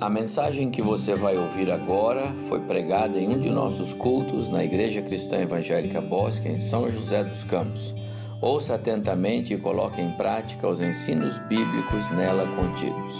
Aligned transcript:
A 0.00 0.10
mensagem 0.10 0.70
que 0.70 0.82
você 0.82 1.14
vai 1.14 1.36
ouvir 1.36 1.70
agora 1.70 2.34
foi 2.48 2.58
pregada 2.58 3.16
em 3.16 3.28
um 3.28 3.38
de 3.38 3.48
nossos 3.48 3.92
cultos 3.92 4.50
na 4.50 4.64
Igreja 4.64 5.00
Cristã 5.00 5.38
Evangélica 5.38 6.00
Bosque, 6.00 6.48
em 6.48 6.56
São 6.56 6.90
José 6.90 7.22
dos 7.22 7.44
Campos. 7.44 7.94
Ouça 8.42 8.74
atentamente 8.74 9.54
e 9.54 9.56
coloque 9.56 10.00
em 10.00 10.10
prática 10.10 10.66
os 10.66 10.82
ensinos 10.82 11.38
bíblicos 11.38 12.10
nela 12.10 12.44
contidos. 12.56 13.14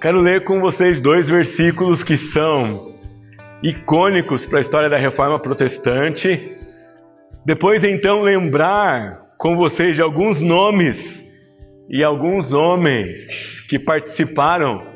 Quero 0.00 0.20
ler 0.20 0.42
com 0.42 0.60
vocês 0.60 0.98
dois 0.98 1.30
versículos 1.30 2.02
que 2.02 2.16
são 2.16 2.92
icônicos 3.62 4.44
para 4.44 4.58
a 4.58 4.60
história 4.60 4.90
da 4.90 4.98
reforma 4.98 5.38
protestante. 5.38 6.56
Depois, 7.46 7.84
então, 7.84 8.22
lembrar 8.22 9.34
com 9.38 9.56
vocês 9.56 9.94
de 9.94 10.02
alguns 10.02 10.40
nomes 10.40 11.24
e 11.88 12.02
alguns 12.02 12.52
homens 12.52 13.53
que 13.68 13.78
participaram 13.78 14.86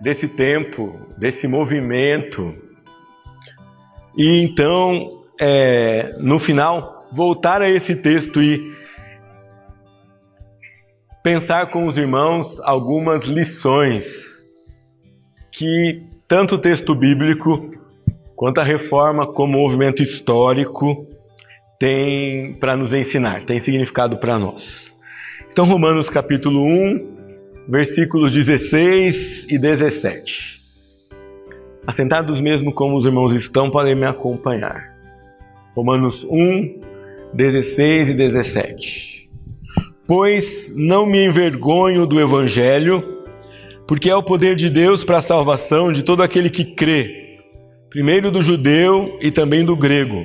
desse 0.00 0.28
tempo, 0.28 0.98
desse 1.16 1.48
movimento. 1.48 2.54
E 4.16 4.42
então, 4.42 5.24
é, 5.40 6.14
no 6.18 6.38
final, 6.38 7.08
voltar 7.10 7.62
a 7.62 7.70
esse 7.70 7.96
texto 7.96 8.42
e 8.42 8.74
pensar 11.22 11.70
com 11.70 11.86
os 11.86 11.96
irmãos 11.96 12.60
algumas 12.60 13.24
lições 13.24 14.42
que 15.50 16.02
tanto 16.28 16.56
o 16.56 16.58
texto 16.58 16.94
bíblico 16.94 17.70
quanto 18.36 18.60
a 18.60 18.64
reforma 18.64 19.26
como 19.26 19.58
movimento 19.58 20.02
histórico 20.02 21.06
tem 21.78 22.54
para 22.54 22.76
nos 22.76 22.92
ensinar, 22.92 23.44
tem 23.44 23.60
significado 23.60 24.18
para 24.18 24.38
nós. 24.38 24.92
Então, 25.50 25.64
Romanos 25.64 26.10
capítulo 26.10 26.60
1, 26.60 27.13
versículos 27.68 28.32
16 28.32 29.46
e 29.50 29.58
17. 29.58 30.62
Assentados 31.86 32.40
mesmo 32.40 32.72
como 32.72 32.96
os 32.96 33.04
irmãos 33.04 33.32
estão, 33.32 33.70
podem 33.70 33.94
me 33.94 34.06
acompanhar. 34.06 34.92
Romanos 35.74 36.24
1, 36.24 36.80
16 37.32 38.10
e 38.10 38.14
17. 38.14 39.30
Pois 40.06 40.74
não 40.76 41.06
me 41.06 41.26
envergonho 41.26 42.06
do 42.06 42.20
Evangelho, 42.20 43.24
porque 43.86 44.08
é 44.08 44.16
o 44.16 44.22
poder 44.22 44.54
de 44.54 44.70
Deus 44.70 45.04
para 45.04 45.18
a 45.18 45.22
salvação 45.22 45.92
de 45.92 46.02
todo 46.02 46.22
aquele 46.22 46.48
que 46.48 46.64
crê, 46.64 47.38
primeiro 47.90 48.30
do 48.30 48.42
judeu 48.42 49.18
e 49.20 49.30
também 49.30 49.64
do 49.64 49.76
grego, 49.76 50.24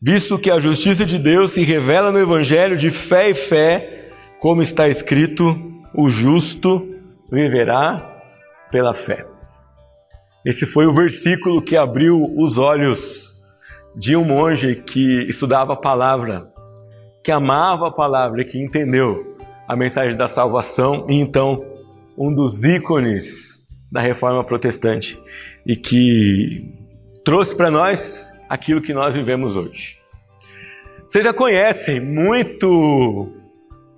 visto 0.00 0.38
que 0.38 0.50
a 0.50 0.58
justiça 0.58 1.04
de 1.06 1.18
Deus 1.18 1.52
se 1.52 1.62
revela 1.62 2.12
no 2.12 2.18
Evangelho 2.18 2.76
de 2.76 2.90
fé 2.90 3.30
e 3.30 3.34
fé, 3.34 4.10
como 4.40 4.62
está 4.62 4.88
escrito: 4.88 5.75
o 5.96 6.08
justo 6.08 6.94
viverá 7.30 8.22
pela 8.70 8.94
fé. 8.94 9.26
Esse 10.44 10.66
foi 10.66 10.86
o 10.86 10.94
versículo 10.94 11.62
que 11.62 11.76
abriu 11.76 12.32
os 12.36 12.58
olhos 12.58 13.36
de 13.96 14.14
um 14.14 14.24
monge 14.24 14.76
que 14.76 15.26
estudava 15.28 15.72
a 15.72 15.76
palavra, 15.76 16.52
que 17.24 17.32
amava 17.32 17.88
a 17.88 17.90
palavra 17.90 18.44
que 18.44 18.62
entendeu 18.62 19.36
a 19.66 19.74
mensagem 19.74 20.16
da 20.16 20.28
salvação 20.28 21.06
e 21.08 21.14
então 21.14 21.64
um 22.16 22.32
dos 22.32 22.62
ícones 22.62 23.60
da 23.90 24.00
reforma 24.00 24.44
protestante 24.44 25.18
e 25.66 25.74
que 25.74 26.72
trouxe 27.24 27.56
para 27.56 27.70
nós 27.70 28.30
aquilo 28.48 28.80
que 28.80 28.92
nós 28.92 29.14
vivemos 29.14 29.56
hoje. 29.56 29.98
Vocês 31.08 31.24
já 31.24 31.32
conhecem 31.32 32.00
muito 32.00 33.32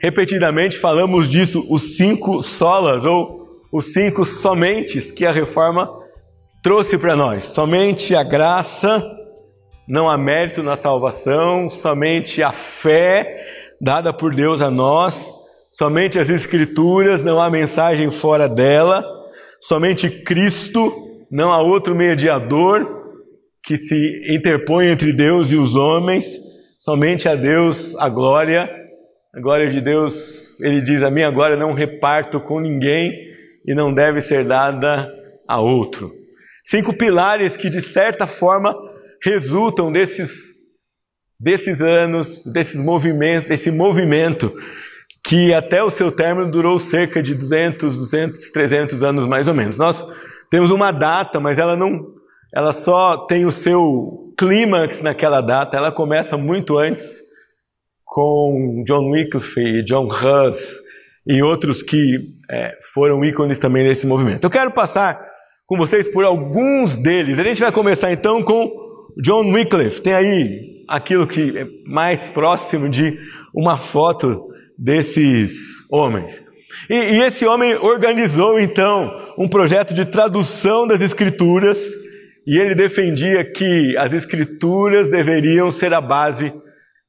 repetidamente 0.00 0.78
falamos 0.78 1.28
disso, 1.28 1.66
os 1.68 1.96
cinco 1.96 2.42
solas 2.42 3.04
ou 3.04 3.46
os 3.72 3.92
cinco 3.92 4.24
somentes 4.24 5.10
que 5.10 5.26
a 5.26 5.32
reforma 5.32 5.90
trouxe 6.62 6.98
para 6.98 7.16
nós. 7.16 7.44
Somente 7.44 8.14
a 8.14 8.22
graça, 8.22 9.04
não 9.88 10.08
há 10.08 10.16
mérito 10.18 10.62
na 10.62 10.76
salvação, 10.76 11.68
somente 11.68 12.42
a 12.42 12.50
fé 12.50 13.46
dada 13.80 14.12
por 14.12 14.34
Deus 14.34 14.60
a 14.60 14.70
nós, 14.70 15.38
Somente 15.78 16.18
as 16.18 16.28
Escrituras, 16.28 17.22
não 17.22 17.40
há 17.40 17.48
mensagem 17.48 18.10
fora 18.10 18.48
dela. 18.48 19.06
Somente 19.60 20.10
Cristo, 20.10 20.92
não 21.30 21.52
há 21.52 21.62
outro 21.62 21.94
mediador 21.94 23.14
que 23.62 23.76
se 23.76 24.24
interpõe 24.28 24.86
entre 24.86 25.12
Deus 25.12 25.52
e 25.52 25.54
os 25.54 25.76
homens. 25.76 26.40
Somente 26.80 27.28
a 27.28 27.36
Deus 27.36 27.94
a 27.94 28.08
glória. 28.08 28.68
A 29.34 29.40
glória 29.40 29.68
de 29.68 29.80
Deus, 29.80 30.60
ele 30.62 30.80
diz: 30.80 31.02
A 31.02 31.10
minha 31.10 31.30
glória 31.30 31.56
não 31.56 31.74
reparto 31.74 32.40
com 32.40 32.60
ninguém 32.60 33.12
e 33.66 33.74
não 33.74 33.92
deve 33.92 34.20
ser 34.20 34.46
dada 34.46 35.12
a 35.46 35.60
outro. 35.60 36.14
Cinco 36.64 36.96
pilares 36.96 37.56
que, 37.56 37.68
de 37.68 37.80
certa 37.80 38.26
forma, 38.26 38.74
resultam 39.22 39.92
desses, 39.92 40.30
desses 41.38 41.80
anos, 41.82 42.44
desses 42.46 42.82
movimentos, 42.82 43.48
desse 43.48 43.70
movimento 43.70 44.52
que 45.22 45.52
até 45.52 45.82
o 45.82 45.90
seu 45.90 46.10
término 46.10 46.50
durou 46.50 46.78
cerca 46.78 47.22
de 47.22 47.34
200, 47.34 47.98
200, 47.98 48.50
300 48.50 49.02
anos 49.02 49.26
mais 49.26 49.46
ou 49.46 49.52
menos. 49.52 49.76
Nós 49.76 50.02
temos 50.50 50.70
uma 50.70 50.90
data, 50.90 51.38
mas 51.38 51.58
ela 51.58 51.76
não, 51.76 52.06
ela 52.54 52.72
só 52.72 53.18
tem 53.26 53.44
o 53.44 53.50
seu 53.50 54.32
clímax 54.38 55.02
naquela 55.02 55.42
data. 55.42 55.76
Ela 55.76 55.92
começa 55.92 56.38
muito 56.38 56.78
antes 56.78 57.27
com 58.08 58.82
John 58.86 59.10
Wycliffe, 59.10 59.82
John 59.84 60.08
Huss 60.08 60.80
e 61.26 61.42
outros 61.42 61.82
que 61.82 62.34
é, 62.50 62.74
foram 62.94 63.22
ícones 63.22 63.58
também 63.58 63.84
nesse 63.84 64.06
movimento. 64.06 64.44
Eu 64.44 64.50
quero 64.50 64.70
passar 64.70 65.20
com 65.66 65.76
vocês 65.76 66.08
por 66.08 66.24
alguns 66.24 66.96
deles. 66.96 67.38
A 67.38 67.44
gente 67.44 67.60
vai 67.60 67.70
começar 67.70 68.10
então 68.10 68.42
com 68.42 68.72
John 69.22 69.52
Wycliffe. 69.52 70.00
Tem 70.00 70.14
aí 70.14 70.84
aquilo 70.88 71.28
que 71.28 71.58
é 71.58 71.66
mais 71.86 72.30
próximo 72.30 72.88
de 72.88 73.18
uma 73.54 73.76
foto 73.76 74.48
desses 74.76 75.52
homens. 75.90 76.42
E, 76.88 76.94
e 76.94 77.20
esse 77.20 77.46
homem 77.46 77.74
organizou 77.74 78.58
então 78.58 79.34
um 79.36 79.48
projeto 79.48 79.92
de 79.92 80.06
tradução 80.06 80.86
das 80.86 81.02
Escrituras 81.02 81.78
e 82.46 82.58
ele 82.58 82.74
defendia 82.74 83.44
que 83.44 83.94
as 83.98 84.14
Escrituras 84.14 85.10
deveriam 85.10 85.70
ser 85.70 85.92
a 85.92 86.00
base 86.00 86.50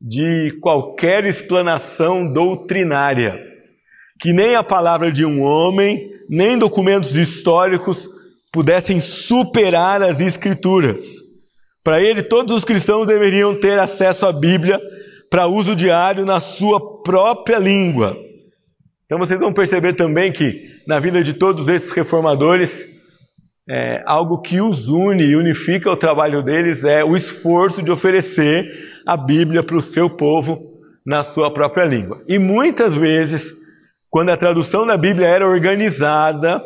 de 0.01 0.57
qualquer 0.61 1.25
explanação 1.25 2.31
doutrinária, 2.31 3.39
que 4.19 4.31
nem 4.31 4.55
a 4.55 4.63
palavra 4.63 5.11
de 5.11 5.25
um 5.25 5.41
homem, 5.41 6.09
nem 6.29 6.57
documentos 6.57 7.15
históricos 7.15 8.09
pudessem 8.51 9.01
superar 9.01 10.01
as 10.01 10.21
Escrituras. 10.21 11.03
Para 11.83 12.01
ele, 12.01 12.21
todos 12.21 12.55
os 12.55 12.65
cristãos 12.65 13.07
deveriam 13.07 13.55
ter 13.55 13.79
acesso 13.79 14.25
à 14.25 14.31
Bíblia 14.31 14.79
para 15.29 15.47
uso 15.47 15.75
diário 15.75 16.25
na 16.25 16.39
sua 16.39 17.01
própria 17.03 17.57
língua. 17.57 18.17
Então 19.05 19.17
vocês 19.17 19.39
vão 19.39 19.53
perceber 19.53 19.93
também 19.93 20.31
que 20.31 20.69
na 20.87 20.99
vida 20.99 21.23
de 21.23 21.33
todos 21.33 21.67
esses 21.67 21.91
reformadores, 21.91 22.87
é, 23.69 24.01
algo 24.07 24.41
que 24.41 24.59
os 24.59 24.87
une 24.87 25.23
e 25.23 25.35
unifica 25.35 25.91
o 25.91 25.95
trabalho 25.95 26.41
deles 26.41 26.83
é 26.83 27.03
o 27.03 27.15
esforço 27.15 27.83
de 27.83 27.91
oferecer 27.91 28.65
a 29.05 29.15
Bíblia 29.15 29.61
para 29.61 29.77
o 29.77 29.81
seu 29.81 30.09
povo 30.09 30.59
na 31.05 31.23
sua 31.23 31.53
própria 31.53 31.85
língua. 31.85 32.23
E 32.27 32.39
muitas 32.39 32.95
vezes, 32.95 33.53
quando 34.09 34.29
a 34.29 34.37
tradução 34.37 34.87
da 34.87 34.97
Bíblia 34.97 35.27
era 35.27 35.47
organizada, 35.47 36.63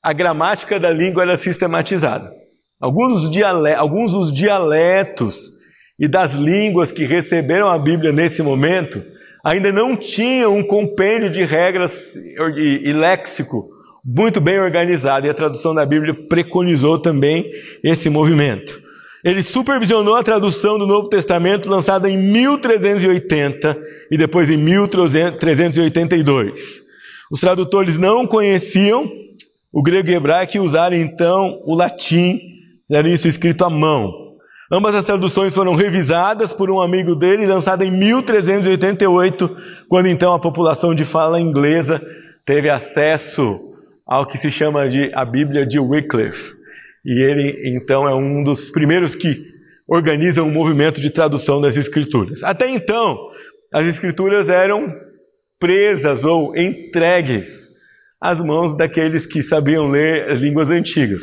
a 0.00 0.12
gramática 0.12 0.78
da 0.78 0.90
língua 0.90 1.24
era 1.24 1.36
sistematizada. 1.36 2.32
Alguns 2.80 3.28
dos, 3.28 3.40
alguns 3.76 4.12
dos 4.12 4.32
dialetos 4.32 5.52
e 5.98 6.06
das 6.06 6.34
línguas 6.34 6.92
que 6.92 7.04
receberam 7.04 7.68
a 7.68 7.78
Bíblia 7.78 8.12
nesse 8.12 8.42
momento 8.42 9.02
ainda 9.44 9.72
não 9.72 9.96
tinham 9.96 10.56
um 10.56 10.64
compêndio 10.64 11.30
de 11.30 11.44
regras 11.44 12.14
e, 12.14 12.92
léxico 12.92 13.73
muito 14.04 14.40
bem 14.40 14.60
organizado, 14.60 15.26
e 15.26 15.30
a 15.30 15.34
tradução 15.34 15.74
da 15.74 15.86
Bíblia 15.86 16.14
preconizou 16.28 16.98
também 16.98 17.50
esse 17.82 18.10
movimento. 18.10 18.82
Ele 19.24 19.42
supervisionou 19.42 20.16
a 20.16 20.22
tradução 20.22 20.78
do 20.78 20.86
Novo 20.86 21.08
Testamento 21.08 21.70
lançada 21.70 22.10
em 22.10 22.18
1380 22.18 23.80
e 24.10 24.18
depois 24.18 24.50
em 24.50 24.58
1382. 24.58 26.82
Os 27.32 27.40
tradutores 27.40 27.96
não 27.96 28.26
conheciam 28.26 29.10
o 29.72 29.82
grego 29.82 30.10
e 30.10 30.14
hebraico 30.14 30.58
e 30.58 30.60
usaram 30.60 30.94
então 30.94 31.58
o 31.64 31.74
latim, 31.74 32.38
fizeram 32.86 33.08
isso 33.08 33.26
escrito 33.26 33.64
à 33.64 33.70
mão. 33.70 34.12
Ambas 34.70 34.94
as 34.94 35.06
traduções 35.06 35.54
foram 35.54 35.74
revisadas 35.74 36.52
por 36.52 36.70
um 36.70 36.78
amigo 36.80 37.16
dele, 37.16 37.46
lançada 37.46 37.82
em 37.84 37.90
1388, 37.90 39.56
quando 39.88 40.06
então 40.06 40.32
a 40.34 40.38
população 40.38 40.94
de 40.94 41.04
fala 41.04 41.40
inglesa 41.40 42.00
teve 42.44 42.68
acesso 42.68 43.73
ao 44.06 44.26
que 44.26 44.36
se 44.36 44.50
chama 44.50 44.88
de 44.88 45.10
a 45.14 45.24
Bíblia 45.24 45.66
de 45.66 45.78
Wycliffe. 45.78 46.54
E 47.04 47.22
ele 47.22 47.76
então 47.76 48.08
é 48.08 48.14
um 48.14 48.42
dos 48.42 48.70
primeiros 48.70 49.14
que 49.14 49.52
organiza 49.86 50.42
um 50.42 50.50
movimento 50.50 51.00
de 51.00 51.10
tradução 51.10 51.60
das 51.60 51.76
escrituras. 51.76 52.42
Até 52.42 52.68
então, 52.68 53.30
as 53.72 53.86
escrituras 53.86 54.48
eram 54.48 54.94
presas 55.58 56.24
ou 56.24 56.56
entregues 56.56 57.68
às 58.20 58.42
mãos 58.42 58.74
daqueles 58.74 59.26
que 59.26 59.42
sabiam 59.42 59.90
ler 59.90 60.36
línguas 60.38 60.70
antigas, 60.70 61.22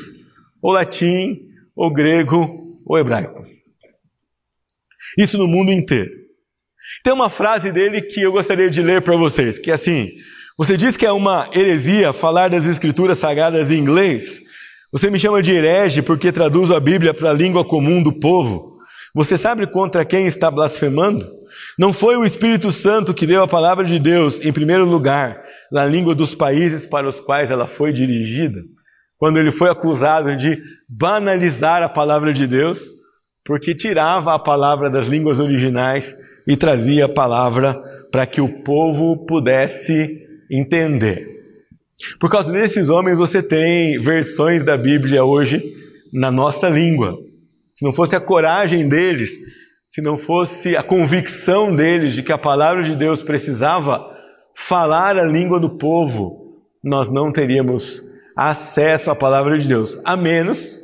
ou 0.61 0.71
latim, 0.71 1.47
ou 1.75 1.91
grego, 1.91 2.79
ou 2.85 2.97
hebraico. 2.99 3.45
Isso 5.17 5.37
no 5.37 5.47
mundo 5.47 5.71
inteiro. 5.71 6.11
Tem 7.03 7.13
uma 7.13 7.29
frase 7.29 7.71
dele 7.71 8.01
que 8.01 8.21
eu 8.21 8.31
gostaria 8.31 8.69
de 8.69 8.81
ler 8.81 9.01
para 9.01 9.15
vocês, 9.15 9.57
que 9.57 9.71
é 9.71 9.73
assim: 9.73 10.11
Você 10.63 10.77
diz 10.77 10.95
que 10.95 11.07
é 11.07 11.11
uma 11.11 11.49
heresia 11.55 12.13
falar 12.13 12.51
das 12.51 12.67
escrituras 12.67 13.17
sagradas 13.17 13.71
em 13.71 13.79
inglês? 13.79 14.43
Você 14.91 15.09
me 15.09 15.17
chama 15.17 15.41
de 15.41 15.55
herege 15.55 16.03
porque 16.03 16.31
traduzo 16.31 16.75
a 16.75 16.79
Bíblia 16.79 17.15
para 17.15 17.31
a 17.31 17.33
língua 17.33 17.65
comum 17.65 18.03
do 18.03 18.13
povo? 18.13 18.77
Você 19.15 19.39
sabe 19.39 19.65
contra 19.65 20.05
quem 20.05 20.27
está 20.27 20.51
blasfemando? 20.51 21.27
Não 21.79 21.91
foi 21.91 22.15
o 22.15 22.23
Espírito 22.23 22.71
Santo 22.71 23.11
que 23.11 23.25
deu 23.25 23.41
a 23.41 23.47
palavra 23.47 23.83
de 23.83 23.97
Deus 23.97 24.39
em 24.41 24.53
primeiro 24.53 24.85
lugar 24.85 25.41
na 25.71 25.83
língua 25.83 26.13
dos 26.13 26.35
países 26.35 26.85
para 26.85 27.09
os 27.09 27.19
quais 27.19 27.49
ela 27.49 27.65
foi 27.65 27.91
dirigida? 27.91 28.61
Quando 29.17 29.39
ele 29.39 29.51
foi 29.51 29.71
acusado 29.71 30.35
de 30.35 30.61
banalizar 30.87 31.81
a 31.81 31.89
palavra 31.89 32.31
de 32.31 32.45
Deus, 32.45 32.83
porque 33.43 33.73
tirava 33.73 34.35
a 34.35 34.39
palavra 34.39 34.91
das 34.91 35.07
línguas 35.07 35.39
originais 35.39 36.15
e 36.47 36.55
trazia 36.55 37.05
a 37.05 37.09
palavra 37.09 37.81
para 38.11 38.27
que 38.27 38.41
o 38.41 38.61
povo 38.61 39.25
pudesse 39.25 40.29
entender. 40.51 41.27
Por 42.19 42.29
causa 42.29 42.51
desses 42.51 42.89
homens, 42.89 43.17
você 43.17 43.41
tem 43.41 43.99
versões 43.99 44.63
da 44.63 44.77
Bíblia 44.77 45.23
hoje 45.23 45.63
na 46.11 46.31
nossa 46.31 46.67
língua. 46.67 47.17
Se 47.73 47.85
não 47.85 47.93
fosse 47.93 48.15
a 48.15 48.19
coragem 48.19 48.87
deles, 48.87 49.31
se 49.87 50.01
não 50.01 50.17
fosse 50.17 50.75
a 50.75 50.83
convicção 50.83 51.73
deles 51.75 52.13
de 52.13 52.23
que 52.23 52.31
a 52.31 52.37
palavra 52.37 52.83
de 52.83 52.95
Deus 52.95 53.21
precisava 53.23 54.09
falar 54.55 55.17
a 55.17 55.25
língua 55.25 55.59
do 55.59 55.77
povo, 55.77 56.41
nós 56.83 57.11
não 57.11 57.31
teríamos 57.31 58.03
acesso 58.35 59.11
à 59.11 59.15
palavra 59.15 59.57
de 59.57 59.67
Deus, 59.67 59.99
a 60.03 60.17
menos 60.17 60.79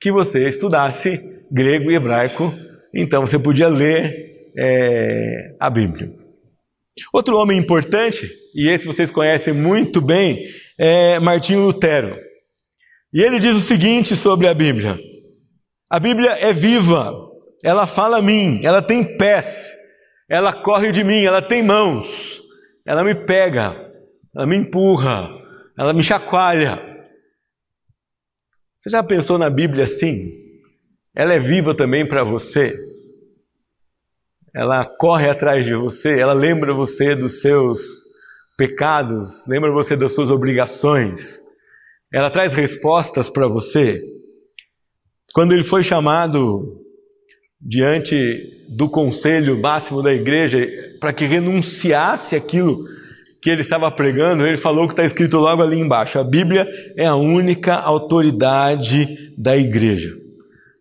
que 0.00 0.10
você 0.12 0.46
estudasse 0.48 1.20
grego 1.50 1.90
e 1.90 1.94
hebraico, 1.94 2.54
então 2.94 3.26
você 3.26 3.38
podia 3.38 3.68
ler 3.68 4.52
é, 4.56 5.56
a 5.58 5.68
Bíblia. 5.68 6.12
Outro 7.12 7.36
homem 7.36 7.58
importante, 7.58 8.30
e 8.54 8.68
esse 8.68 8.86
vocês 8.86 9.10
conhecem 9.10 9.52
muito 9.52 10.00
bem, 10.00 10.46
é 10.78 11.18
Martinho 11.18 11.64
Lutero. 11.64 12.16
E 13.12 13.20
ele 13.20 13.40
diz 13.40 13.54
o 13.54 13.60
seguinte 13.60 14.14
sobre 14.14 14.46
a 14.46 14.54
Bíblia: 14.54 14.96
A 15.90 15.98
Bíblia 15.98 16.30
é 16.38 16.52
viva, 16.52 17.12
ela 17.64 17.86
fala 17.86 18.18
a 18.18 18.22
mim, 18.22 18.60
ela 18.62 18.80
tem 18.80 19.16
pés, 19.16 19.74
ela 20.28 20.52
corre 20.52 20.92
de 20.92 21.02
mim, 21.02 21.24
ela 21.24 21.42
tem 21.42 21.62
mãos, 21.62 22.40
ela 22.86 23.02
me 23.02 23.14
pega, 23.14 23.74
ela 24.34 24.46
me 24.46 24.56
empurra, 24.56 25.28
ela 25.76 25.92
me 25.92 26.02
chacoalha. 26.02 26.80
Você 28.78 28.90
já 28.90 29.02
pensou 29.02 29.38
na 29.38 29.50
Bíblia 29.50 29.84
assim? 29.84 30.30
Ela 31.16 31.34
é 31.34 31.40
viva 31.40 31.74
também 31.74 32.06
para 32.06 32.22
você. 32.22 32.76
Ela 34.54 34.84
corre 34.84 35.28
atrás 35.28 35.64
de 35.64 35.74
você, 35.74 36.20
ela 36.20 36.32
lembra 36.32 36.74
você 36.74 37.16
dos 37.16 37.40
seus 37.40 38.13
pecados, 38.56 39.46
lembra 39.48 39.70
você 39.70 39.96
das 39.96 40.14
suas 40.14 40.30
obrigações. 40.30 41.42
Ela 42.12 42.30
traz 42.30 42.54
respostas 42.54 43.28
para 43.28 43.48
você. 43.48 44.00
Quando 45.32 45.52
ele 45.52 45.64
foi 45.64 45.82
chamado 45.82 46.80
diante 47.60 48.66
do 48.68 48.88
conselho 48.88 49.60
máximo 49.60 50.02
da 50.02 50.12
igreja 50.12 50.66
para 51.00 51.12
que 51.12 51.24
renunciasse 51.24 52.36
aquilo 52.36 52.84
que 53.42 53.50
ele 53.50 53.60
estava 53.60 53.90
pregando, 53.90 54.46
ele 54.46 54.56
falou 54.56 54.86
que 54.86 54.92
está 54.92 55.04
escrito 55.04 55.38
logo 55.38 55.62
ali 55.62 55.78
embaixo: 55.78 56.18
a 56.18 56.24
Bíblia 56.24 56.66
é 56.96 57.06
a 57.06 57.16
única 57.16 57.74
autoridade 57.74 59.34
da 59.36 59.56
igreja. 59.56 60.14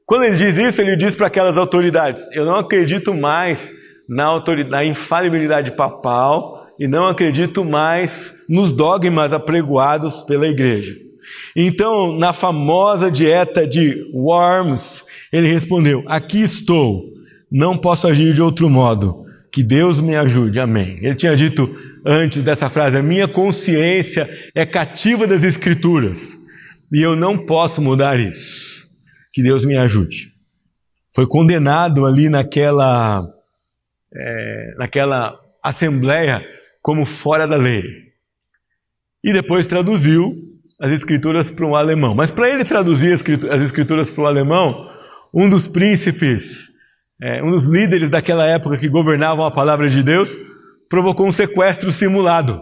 Quando 0.05 0.25
ele 0.25 0.35
diz 0.35 0.57
isso, 0.57 0.81
ele 0.81 0.95
diz 0.95 1.15
para 1.15 1.27
aquelas 1.27 1.57
autoridades: 1.57 2.29
Eu 2.31 2.45
não 2.45 2.57
acredito 2.57 3.13
mais 3.13 3.71
na, 4.07 4.25
autoridade, 4.25 4.69
na 4.69 4.85
infalibilidade 4.85 5.71
papal 5.71 6.52
e 6.79 6.87
não 6.87 7.07
acredito 7.07 7.63
mais 7.63 8.33
nos 8.49 8.71
dogmas 8.71 9.33
apregoados 9.33 10.23
pela 10.23 10.47
igreja. 10.47 10.95
Então, 11.55 12.17
na 12.17 12.33
famosa 12.33 13.09
dieta 13.09 13.67
de 13.67 14.09
Worms, 14.13 15.03
ele 15.31 15.47
respondeu: 15.47 16.03
Aqui 16.07 16.41
estou, 16.41 17.11
não 17.51 17.77
posso 17.77 18.07
agir 18.07 18.33
de 18.33 18.41
outro 18.41 18.69
modo. 18.69 19.23
Que 19.51 19.63
Deus 19.63 20.01
me 20.01 20.15
ajude, 20.15 20.59
amém. 20.59 20.97
Ele 21.01 21.15
tinha 21.15 21.35
dito 21.35 21.73
antes 22.05 22.41
dessa 22.41 22.69
frase: 22.69 22.97
A 22.97 23.03
minha 23.03 23.27
consciência 23.27 24.29
é 24.55 24.65
cativa 24.65 25.27
das 25.27 25.43
Escrituras 25.43 26.37
e 26.91 27.01
eu 27.01 27.15
não 27.15 27.45
posso 27.45 27.81
mudar 27.81 28.19
isso. 28.19 28.87
Que 29.31 29.41
Deus 29.41 29.65
me 29.65 29.75
ajude. 29.75 30.31
Foi 31.15 31.27
condenado 31.27 32.05
ali 32.05 32.29
naquela, 32.29 33.27
é, 34.13 34.75
naquela 34.77 35.39
assembleia 35.63 36.45
como 36.83 37.05
fora 37.05 37.47
da 37.47 37.55
lei. 37.55 37.81
E 39.23 39.31
depois 39.31 39.65
traduziu 39.65 40.35
as 40.79 40.91
escrituras 40.91 41.49
para 41.49 41.65
um 41.65 41.75
alemão. 41.75 42.13
Mas 42.13 42.29
para 42.29 42.49
ele 42.49 42.65
traduzir 42.65 43.13
as 43.13 43.61
escrituras 43.61 44.11
para 44.11 44.23
o 44.23 44.27
alemão, 44.27 44.89
um 45.33 45.49
dos 45.49 45.67
príncipes, 45.67 46.69
é, 47.21 47.41
um 47.41 47.49
dos 47.49 47.69
líderes 47.69 48.09
daquela 48.09 48.45
época 48.45 48.77
que 48.77 48.89
governavam 48.89 49.45
a 49.45 49.51
palavra 49.51 49.87
de 49.87 50.03
Deus, 50.03 50.37
provocou 50.89 51.25
um 51.25 51.31
sequestro 51.31 51.89
simulado. 51.89 52.61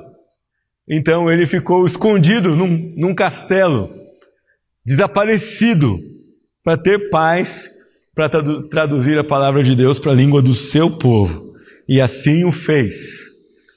Então 0.88 1.32
ele 1.32 1.48
ficou 1.48 1.84
escondido 1.84 2.56
num, 2.56 2.94
num 2.96 3.16
castelo, 3.16 3.90
desaparecido, 4.86 6.00
para 6.64 6.78
ter 6.78 7.10
paz, 7.10 7.72
para 8.14 8.30
traduzir 8.70 9.18
a 9.18 9.24
palavra 9.24 9.64
de 9.64 9.76
Deus 9.76 9.98
para 9.98 10.12
a 10.12 10.16
língua 10.16 10.44
do 10.44 10.54
seu 10.54 10.92
povo. 10.92 11.56
E 11.90 12.00
assim 12.00 12.46
o 12.46 12.52
fez. 12.52 13.32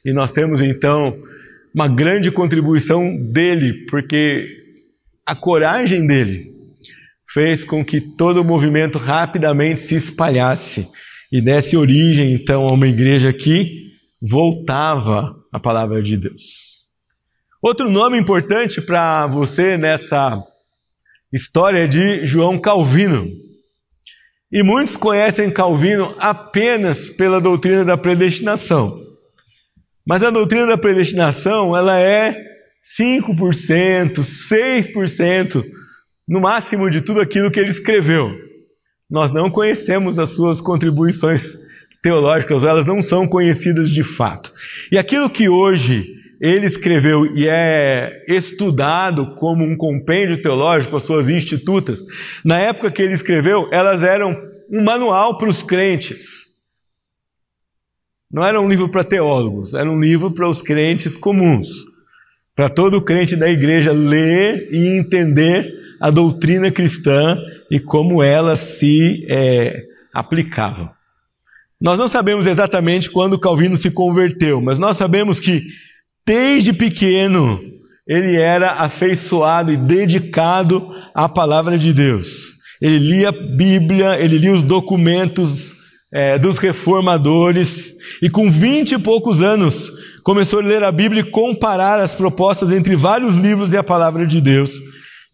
E 0.04 0.12
nós 0.12 0.30
temos 0.30 0.60
então 0.60 1.16
uma 1.74 1.88
grande 1.88 2.30
contribuição 2.30 3.16
dele, 3.16 3.86
porque 3.86 4.46
a 5.26 5.34
coragem 5.34 6.06
dele 6.06 6.52
fez 7.28 7.64
com 7.64 7.84
que 7.84 8.00
todo 8.00 8.40
o 8.40 8.44
movimento 8.44 8.98
rapidamente 8.98 9.80
se 9.80 9.96
espalhasse 9.96 10.88
e 11.32 11.40
desse 11.40 11.76
origem 11.76 12.32
então 12.32 12.66
a 12.66 12.72
uma 12.72 12.86
igreja 12.86 13.32
que 13.32 13.92
voltava 14.22 15.34
a 15.52 15.58
palavra 15.58 16.00
de 16.00 16.16
Deus. 16.16 16.90
Outro 17.60 17.90
nome 17.90 18.18
importante 18.18 18.80
para 18.80 19.26
você 19.26 19.76
nessa 19.76 20.40
história 21.32 21.88
de 21.88 22.24
João 22.24 22.58
Calvino. 22.58 23.26
E 24.52 24.62
muitos 24.62 24.96
conhecem 24.96 25.50
Calvino 25.50 26.14
apenas 26.20 27.10
pela 27.10 27.40
doutrina 27.40 27.84
da 27.84 27.96
predestinação. 27.96 29.03
Mas 30.06 30.22
a 30.22 30.30
doutrina 30.30 30.66
da 30.66 30.78
predestinação, 30.78 31.76
ela 31.76 31.98
é 31.98 32.36
5%, 32.98 34.18
6%, 34.18 35.64
no 36.28 36.40
máximo 36.40 36.90
de 36.90 37.00
tudo 37.00 37.20
aquilo 37.20 37.50
que 37.50 37.58
ele 37.58 37.70
escreveu. 37.70 38.30
Nós 39.10 39.32
não 39.32 39.50
conhecemos 39.50 40.18
as 40.18 40.30
suas 40.30 40.60
contribuições 40.60 41.58
teológicas, 42.02 42.64
elas 42.64 42.84
não 42.84 43.00
são 43.00 43.26
conhecidas 43.26 43.90
de 43.90 44.02
fato. 44.02 44.52
E 44.92 44.98
aquilo 44.98 45.30
que 45.30 45.48
hoje 45.48 46.06
ele 46.40 46.66
escreveu 46.66 47.24
e 47.34 47.48
é 47.48 48.22
estudado 48.28 49.34
como 49.36 49.64
um 49.64 49.76
compêndio 49.76 50.42
teológico, 50.42 50.96
as 50.96 51.02
suas 51.02 51.28
institutas, 51.30 52.00
na 52.44 52.58
época 52.58 52.90
que 52.90 53.00
ele 53.00 53.14
escreveu, 53.14 53.68
elas 53.72 54.02
eram 54.02 54.36
um 54.70 54.82
manual 54.82 55.38
para 55.38 55.48
os 55.48 55.62
crentes. 55.62 56.53
Não 58.30 58.44
era 58.44 58.60
um 58.60 58.68
livro 58.68 58.88
para 58.88 59.04
teólogos, 59.04 59.74
era 59.74 59.90
um 59.90 60.00
livro 60.00 60.30
para 60.30 60.48
os 60.48 60.60
crentes 60.62 61.16
comuns. 61.16 61.68
Para 62.56 62.68
todo 62.68 63.04
crente 63.04 63.36
da 63.36 63.48
igreja 63.48 63.92
ler 63.92 64.68
e 64.70 64.98
entender 64.98 65.72
a 66.00 66.10
doutrina 66.10 66.70
cristã 66.70 67.36
e 67.70 67.80
como 67.80 68.22
ela 68.22 68.56
se 68.56 69.26
é, 69.28 69.82
aplicava. 70.12 70.92
Nós 71.80 71.98
não 71.98 72.08
sabemos 72.08 72.46
exatamente 72.46 73.10
quando 73.10 73.38
Calvino 73.38 73.76
se 73.76 73.90
converteu, 73.90 74.60
mas 74.60 74.78
nós 74.78 74.96
sabemos 74.96 75.40
que 75.40 75.62
Desde 76.26 76.72
pequeno, 76.72 77.60
ele 78.08 78.40
era 78.40 78.72
afeiçoado 78.72 79.70
e 79.70 79.76
dedicado 79.76 80.90
à 81.14 81.28
palavra 81.28 81.76
de 81.76 81.92
Deus. 81.92 82.56
Ele 82.80 82.98
lia 82.98 83.28
a 83.28 83.32
Bíblia, 83.32 84.18
ele 84.18 84.38
lia 84.38 84.52
os 84.52 84.62
documentos 84.62 85.76
é, 86.14 86.38
dos 86.38 86.58
reformadores, 86.58 87.92
e 88.22 88.30
com 88.30 88.48
vinte 88.48 88.92
e 88.92 88.98
poucos 88.98 89.42
anos 89.42 89.90
começou 90.22 90.60
a 90.60 90.62
ler 90.62 90.84
a 90.84 90.92
Bíblia 90.92 91.22
e 91.22 91.30
comparar 91.30 91.98
as 91.98 92.14
propostas 92.14 92.70
entre 92.70 92.94
vários 92.94 93.34
livros 93.34 93.72
e 93.72 93.76
a 93.76 93.82
palavra 93.82 94.24
de 94.24 94.40
Deus, 94.40 94.70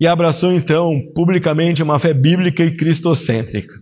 e 0.01 0.07
abraçou 0.07 0.51
então 0.51 0.99
publicamente 1.15 1.83
uma 1.83 1.99
fé 1.99 2.15
bíblica 2.15 2.65
e 2.65 2.75
cristocêntrica. 2.75 3.75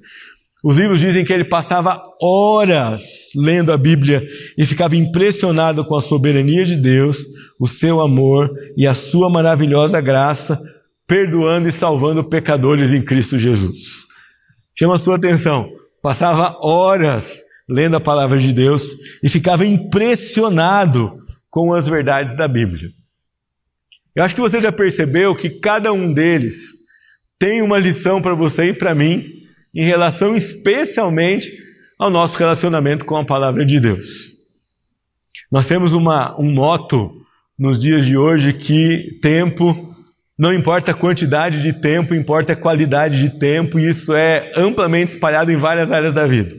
Os 0.65 0.77
livros 0.77 1.01
dizem 1.01 1.25
que 1.25 1.33
ele 1.33 1.45
passava 1.45 2.03
horas 2.21 3.29
lendo 3.37 3.73
a 3.73 3.77
Bíblia 3.77 4.27
e 4.59 4.67
ficava 4.67 4.97
impressionado 4.97 5.85
com 5.85 5.95
a 5.95 6.01
soberania 6.01 6.65
de 6.65 6.75
Deus, 6.75 7.19
o 7.61 7.69
seu 7.69 8.01
amor 8.01 8.51
e 8.77 8.85
a 8.85 8.95
sua 8.95 9.31
maravilhosa 9.31 10.01
graça, 10.01 10.61
perdoando 11.07 11.69
e 11.69 11.73
salvando 11.73 12.29
pecadores 12.29 12.91
em 12.93 13.01
Cristo 13.01 13.39
Jesus. 13.39 14.05
Chama 14.77 14.97
a 14.97 14.99
sua 14.99 15.15
atenção. 15.15 15.69
Passava 16.03 16.57
horas 16.61 17.43
lendo 17.69 17.97
a 17.97 18.01
palavra 18.01 18.39
de 18.39 18.53
Deus 18.53 18.97
e 19.23 19.29
ficava 19.29 19.67
impressionado 19.67 21.25
com 21.51 21.73
as 21.73 21.87
verdades 21.87 22.37
da 22.37 22.49
Bíblia. 22.49 22.91
Eu 24.15 24.25
acho 24.25 24.35
que 24.35 24.41
você 24.41 24.61
já 24.61 24.73
percebeu 24.73 25.35
que 25.35 25.51
cada 25.51 25.93
um 25.93 26.13
deles 26.13 26.79
tem 27.39 27.63
uma 27.63 27.79
lição 27.79 28.21
para 28.21 28.35
você 28.35 28.71
e 28.71 28.75
para 28.75 28.95
mim 28.95 29.25
em 29.75 29.85
relação 29.85 30.35
especialmente 30.35 31.53
ao 31.99 32.11
nosso 32.11 32.39
relacionamento 32.39 33.05
com 33.05 33.17
a 33.17 33.25
palavra 33.25 33.65
de 33.65 33.79
Deus. 33.79 34.35
Nós 35.51 35.67
temos 35.67 35.93
uma, 35.93 36.39
um 36.41 36.53
moto 36.53 37.13
nos 37.59 37.81
dias 37.81 38.07
de 38.07 38.17
hoje 38.17 38.53
que 38.53 39.19
tempo, 39.23 39.88
não 40.39 40.55
importa 40.55 40.93
a 40.93 40.95
quantidade 40.95 41.61
de 41.61 41.73
tempo, 41.73 42.15
importa 42.15 42.53
a 42.53 42.57
qualidade 42.57 43.19
de 43.19 43.39
tempo, 43.39 43.79
e 43.79 43.89
isso 43.89 44.15
é 44.15 44.53
amplamente 44.57 45.11
espalhado 45.11 45.51
em 45.51 45.57
várias 45.57 45.91
áreas 45.91 46.13
da 46.13 46.27
vida. 46.27 46.55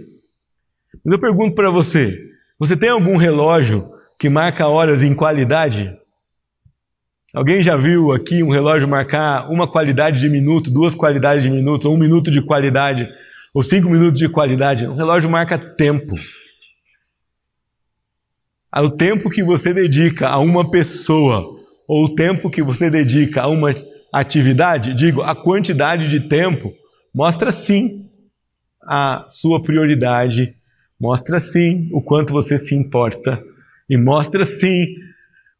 Mas 1.04 1.14
eu 1.14 1.20
pergunto 1.20 1.56
para 1.56 1.72
você: 1.72 2.18
você 2.60 2.76
tem 2.76 2.90
algum 2.90 3.16
relógio 3.16 3.90
que 4.20 4.30
marca 4.30 4.68
horas 4.68 5.02
em 5.02 5.16
qualidade? 5.16 5.98
Alguém 7.34 7.64
já 7.64 7.78
viu 7.78 8.12
aqui 8.12 8.44
um 8.44 8.50
relógio 8.50 8.88
marcar 8.88 9.50
uma 9.50 9.68
qualidade 9.68 10.20
de 10.20 10.30
minuto, 10.30 10.72
duas 10.72 10.96
qualidades 10.96 11.44
de 11.44 11.50
minuto, 11.50 11.88
ou 11.88 11.96
um 11.96 11.98
minuto 11.98 12.30
de 12.32 12.42
qualidade, 12.42 13.08
ou 13.54 13.64
cinco 13.64 13.90
minutos 13.90 14.20
de 14.20 14.28
qualidade? 14.28 14.88
Um 14.88 14.96
relógio 14.96 15.30
marca 15.30 15.58
tempo. 15.58 16.16
O 18.76 18.90
tempo 18.90 19.30
que 19.30 19.44
você 19.44 19.74
dedica 19.74 20.28
a 20.28 20.40
uma 20.40 20.70
pessoa, 20.70 21.59
ou 21.90 22.06
o 22.06 22.14
tempo 22.14 22.52
que 22.52 22.62
você 22.62 22.88
dedica 22.88 23.42
a 23.42 23.48
uma 23.48 23.74
atividade, 24.14 24.94
digo, 24.94 25.24
a 25.24 25.36
quantidade 25.36 26.08
de 26.08 26.20
tempo, 26.20 26.72
mostra 27.12 27.50
sim 27.50 28.08
a 28.84 29.26
sua 29.28 29.60
prioridade, 29.60 30.54
mostra 31.02 31.40
sim 31.40 31.90
o 31.92 32.00
quanto 32.00 32.32
você 32.32 32.60
se 32.60 32.76
importa, 32.76 33.44
e 33.90 33.98
mostra 33.98 34.44
sim 34.44 34.86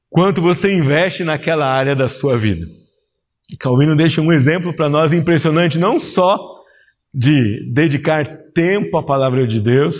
quanto 0.08 0.40
você 0.40 0.72
investe 0.72 1.24
naquela 1.24 1.66
área 1.66 1.96
da 1.96 2.08
sua 2.08 2.38
vida. 2.38 2.64
Calvino 3.60 3.96
deixa 3.96 4.22
um 4.22 4.32
exemplo 4.32 4.72
para 4.72 4.88
nós 4.88 5.14
impressionante, 5.14 5.80
não 5.80 6.00
só 6.00 6.40
de 7.12 7.68
dedicar 7.74 8.24
tempo 8.54 8.98
à 8.98 9.04
palavra 9.04 9.48
de 9.48 9.60
Deus, 9.60 9.98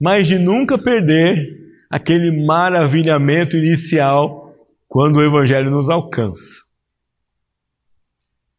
mas 0.00 0.28
de 0.28 0.38
nunca 0.38 0.78
perder 0.78 1.58
aquele 1.90 2.46
maravilhamento 2.46 3.56
inicial 3.56 4.39
quando 4.90 5.18
o 5.18 5.24
Evangelho 5.24 5.70
nos 5.70 5.88
alcança. 5.88 6.64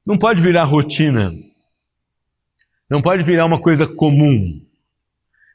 Não 0.07 0.17
pode 0.17 0.41
virar 0.41 0.63
rotina, 0.63 1.35
não 2.89 3.01
pode 3.01 3.21
virar 3.21 3.45
uma 3.45 3.59
coisa 3.59 3.85
comum. 3.85 4.65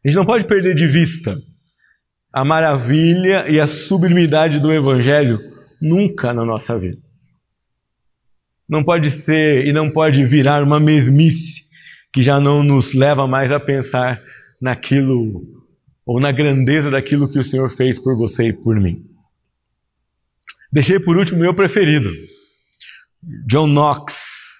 A 0.04 0.09
gente 0.09 0.16
não 0.16 0.26
pode 0.26 0.47
perder 0.47 0.75
de 0.75 0.87
vista 0.87 1.42
a 2.30 2.45
maravilha 2.45 3.49
e 3.49 3.59
a 3.59 3.66
sublimidade 3.66 4.61
do 4.61 4.71
Evangelho 4.71 5.40
nunca 5.80 6.35
na 6.35 6.45
nossa 6.45 6.78
vida. 6.78 7.02
Não 8.68 8.85
pode 8.85 9.11
ser 9.11 9.66
e 9.66 9.73
não 9.73 9.90
pode 9.90 10.26
virar 10.26 10.62
uma 10.62 10.78
mesmice 10.78 11.64
que 12.12 12.21
já 12.21 12.38
não 12.38 12.62
nos 12.62 12.92
leva 12.92 13.26
mais 13.26 13.50
a 13.50 13.59
pensar 13.59 14.23
naquilo 14.61 15.42
ou 16.04 16.21
na 16.21 16.30
grandeza 16.30 16.90
daquilo 16.90 17.30
que 17.30 17.38
o 17.38 17.45
Senhor 17.45 17.71
fez 17.71 17.99
por 17.99 18.14
você 18.14 18.49
e 18.49 18.52
por 18.52 18.78
mim. 18.78 19.15
Deixei 20.76 21.00
por 21.00 21.16
último 21.16 21.38
o 21.38 21.40
meu 21.40 21.54
preferido, 21.54 22.12
John 23.47 23.66
Knox, 23.66 24.59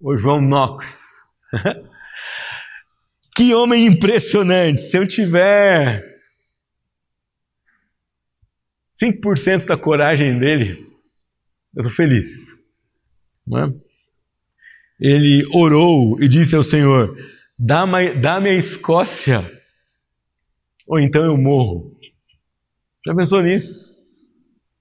ou 0.00 0.18
João 0.18 0.40
Knox. 0.40 1.22
que 3.32 3.54
homem 3.54 3.86
impressionante! 3.86 4.80
Se 4.80 4.98
eu 4.98 5.06
tiver 5.06 6.04
5% 9.00 9.66
da 9.66 9.76
coragem 9.76 10.36
dele, 10.36 10.84
eu 11.76 11.82
estou 11.82 11.92
feliz. 11.92 12.48
É? 13.54 13.72
Ele 14.98 15.46
orou 15.54 16.20
e 16.20 16.26
disse 16.26 16.56
ao 16.56 16.64
Senhor: 16.64 17.16
dá-me 17.56 18.16
dá 18.16 18.38
a 18.38 18.52
Escócia, 18.52 19.48
ou 20.88 20.98
então 20.98 21.24
eu 21.24 21.36
morro. 21.36 21.96
Já 23.06 23.14
pensou 23.14 23.40
nisso? 23.42 23.95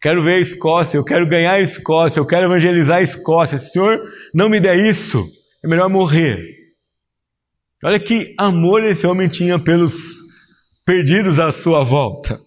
Quero 0.05 0.21
ver 0.21 0.35
a 0.35 0.39
Escócia, 0.39 0.97
eu 0.99 1.03
quero 1.03 1.25
ganhar 1.25 1.53
a 1.53 1.59
Escócia, 1.59 2.19
eu 2.19 2.27
quero 2.27 2.45
evangelizar 2.45 2.97
a 2.97 3.01
Escócia. 3.01 3.57
Se 3.57 3.69
o 3.69 3.71
Senhor 3.71 4.03
não 4.35 4.47
me 4.47 4.59
der 4.59 4.77
isso, 4.77 5.27
é 5.63 5.67
melhor 5.67 5.89
morrer. 5.89 6.45
Olha 7.83 7.97
que 7.99 8.35
amor 8.37 8.83
esse 8.83 9.07
homem 9.07 9.27
tinha 9.27 9.57
pelos 9.57 10.17
perdidos 10.85 11.39
à 11.39 11.51
sua 11.51 11.83
volta. 11.83 12.39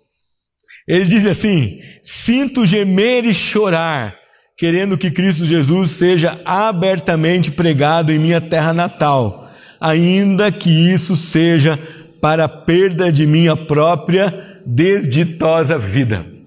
Ele 0.86 1.04
diz 1.04 1.26
assim: 1.26 1.80
sinto 2.00 2.64
gemer 2.64 3.24
e 3.24 3.34
chorar, 3.34 4.16
querendo 4.56 4.96
que 4.96 5.10
Cristo 5.10 5.44
Jesus 5.44 5.90
seja 5.90 6.40
abertamente 6.44 7.50
pregado 7.50 8.12
em 8.12 8.20
minha 8.20 8.40
terra 8.40 8.72
natal, 8.72 9.50
ainda 9.80 10.52
que 10.52 10.70
isso 10.70 11.16
seja 11.16 11.76
para 12.20 12.44
a 12.44 12.48
perda 12.48 13.10
de 13.10 13.26
minha 13.26 13.56
própria 13.56 14.62
desditosa 14.64 15.76
vida. 15.76 16.38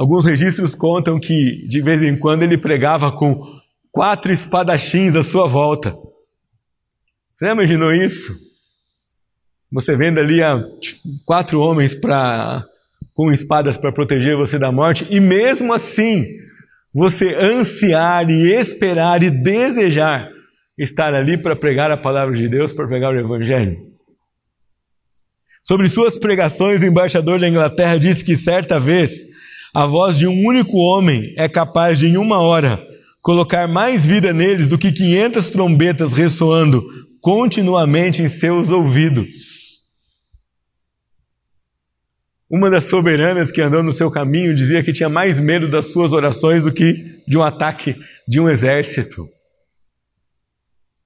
Alguns 0.00 0.24
registros 0.24 0.74
contam 0.74 1.20
que 1.20 1.66
de 1.68 1.82
vez 1.82 2.02
em 2.02 2.16
quando 2.16 2.42
ele 2.42 2.56
pregava 2.56 3.12
com 3.12 3.38
quatro 3.92 4.32
espadachins 4.32 5.14
à 5.14 5.22
sua 5.22 5.46
volta. 5.46 5.94
Você 7.34 7.44
já 7.44 7.52
imaginou 7.52 7.92
isso? 7.92 8.34
Você 9.70 9.94
vendo 9.94 10.18
ali 10.18 10.42
a 10.42 10.58
quatro 11.26 11.60
homens 11.60 11.94
para 11.94 12.64
com 13.12 13.30
espadas 13.30 13.76
para 13.76 13.92
proteger 13.92 14.38
você 14.38 14.58
da 14.58 14.72
morte, 14.72 15.06
e 15.10 15.20
mesmo 15.20 15.70
assim 15.70 16.24
você 16.94 17.34
ansiar 17.34 18.30
e 18.30 18.54
esperar 18.54 19.22
e 19.22 19.28
desejar 19.28 20.30
estar 20.78 21.14
ali 21.14 21.36
para 21.36 21.54
pregar 21.54 21.90
a 21.90 21.98
palavra 21.98 22.34
de 22.34 22.48
Deus, 22.48 22.72
para 22.72 22.88
pregar 22.88 23.12
o 23.12 23.20
Evangelho. 23.20 23.76
Sobre 25.62 25.88
suas 25.88 26.18
pregações, 26.18 26.80
o 26.80 26.86
embaixador 26.86 27.38
da 27.38 27.46
Inglaterra 27.46 27.98
disse 27.98 28.24
que 28.24 28.34
certa 28.34 28.78
vez 28.78 29.28
a 29.74 29.86
voz 29.86 30.18
de 30.18 30.26
um 30.26 30.46
único 30.46 30.76
homem 30.76 31.32
é 31.36 31.48
capaz 31.48 31.98
de, 31.98 32.08
em 32.08 32.16
uma 32.16 32.40
hora, 32.40 32.84
colocar 33.20 33.68
mais 33.68 34.04
vida 34.06 34.32
neles 34.32 34.66
do 34.66 34.78
que 34.78 34.90
500 34.90 35.50
trombetas 35.50 36.12
ressoando 36.12 36.82
continuamente 37.20 38.22
em 38.22 38.28
seus 38.28 38.70
ouvidos. 38.70 39.70
Uma 42.50 42.68
das 42.68 42.84
soberanas 42.84 43.52
que 43.52 43.60
andou 43.60 43.82
no 43.82 43.92
seu 43.92 44.10
caminho 44.10 44.54
dizia 44.54 44.82
que 44.82 44.92
tinha 44.92 45.08
mais 45.08 45.38
medo 45.38 45.68
das 45.68 45.92
suas 45.92 46.12
orações 46.12 46.64
do 46.64 46.72
que 46.72 47.22
de 47.28 47.38
um 47.38 47.42
ataque 47.42 47.96
de 48.26 48.40
um 48.40 48.48
exército. 48.48 49.24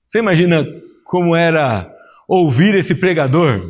Você 0.08 0.20
imagina 0.20 0.64
como 1.04 1.36
era 1.36 1.92
ouvir 2.26 2.74
esse 2.74 2.94
pregador? 2.94 3.60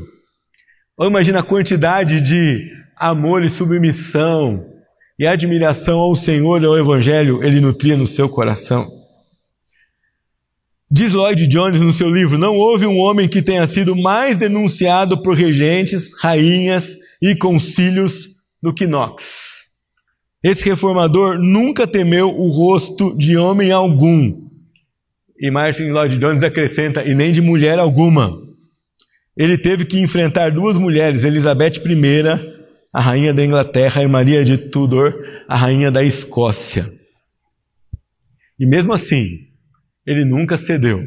Ou 0.96 1.08
imagina 1.08 1.40
a 1.40 1.42
quantidade 1.42 2.20
de 2.20 2.70
amor 2.96 3.42
e 3.42 3.48
submissão 3.48 4.73
e 5.18 5.26
admiração 5.26 5.98
ao 5.98 6.14
Senhor 6.14 6.62
e 6.62 6.66
ao 6.66 6.78
Evangelho 6.78 7.42
ele 7.42 7.60
nutria 7.60 7.96
no 7.96 8.06
seu 8.06 8.28
coração. 8.28 8.90
Diz 10.90 11.12
Lloyd 11.12 11.46
Jones 11.48 11.80
no 11.80 11.92
seu 11.92 12.08
livro: 12.08 12.38
Não 12.38 12.54
houve 12.54 12.86
um 12.86 12.98
homem 12.98 13.28
que 13.28 13.42
tenha 13.42 13.66
sido 13.66 13.96
mais 13.96 14.36
denunciado 14.36 15.20
por 15.22 15.36
regentes, 15.36 16.12
rainhas 16.20 16.96
e 17.20 17.34
concílios 17.34 18.30
do 18.62 18.72
que 18.72 18.86
Knox. 18.86 19.44
Esse 20.42 20.64
reformador 20.66 21.38
nunca 21.38 21.86
temeu 21.86 22.28
o 22.28 22.48
rosto 22.48 23.16
de 23.16 23.36
homem 23.36 23.72
algum. 23.72 24.44
E 25.38 25.50
Martin 25.50 25.90
Lloyd 25.90 26.18
Jones 26.18 26.42
acrescenta: 26.42 27.02
e 27.02 27.14
nem 27.14 27.32
de 27.32 27.40
mulher 27.40 27.78
alguma. 27.78 28.40
Ele 29.36 29.58
teve 29.58 29.84
que 29.84 29.98
enfrentar 29.98 30.50
duas 30.50 30.78
mulheres, 30.78 31.24
Elizabeth 31.24 31.82
I, 31.84 32.53
a 32.94 33.00
rainha 33.00 33.34
da 33.34 33.44
Inglaterra, 33.44 34.04
e 34.04 34.06
Maria 34.06 34.44
de 34.44 34.56
Tudor, 34.56 35.12
a 35.48 35.56
rainha 35.56 35.90
da 35.90 36.04
Escócia. 36.04 36.88
E 38.56 38.64
mesmo 38.64 38.92
assim, 38.92 39.48
ele 40.06 40.24
nunca 40.24 40.56
cedeu, 40.56 41.02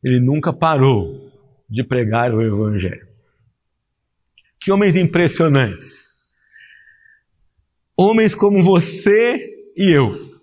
ele 0.00 0.20
nunca 0.20 0.52
parou 0.52 1.28
de 1.68 1.82
pregar 1.82 2.32
o 2.32 2.40
Evangelho. 2.40 3.04
Que 4.60 4.70
homens 4.70 4.96
impressionantes. 4.96 6.12
Homens 7.96 8.36
como 8.36 8.62
você 8.62 9.44
e 9.76 9.90
eu, 9.90 10.38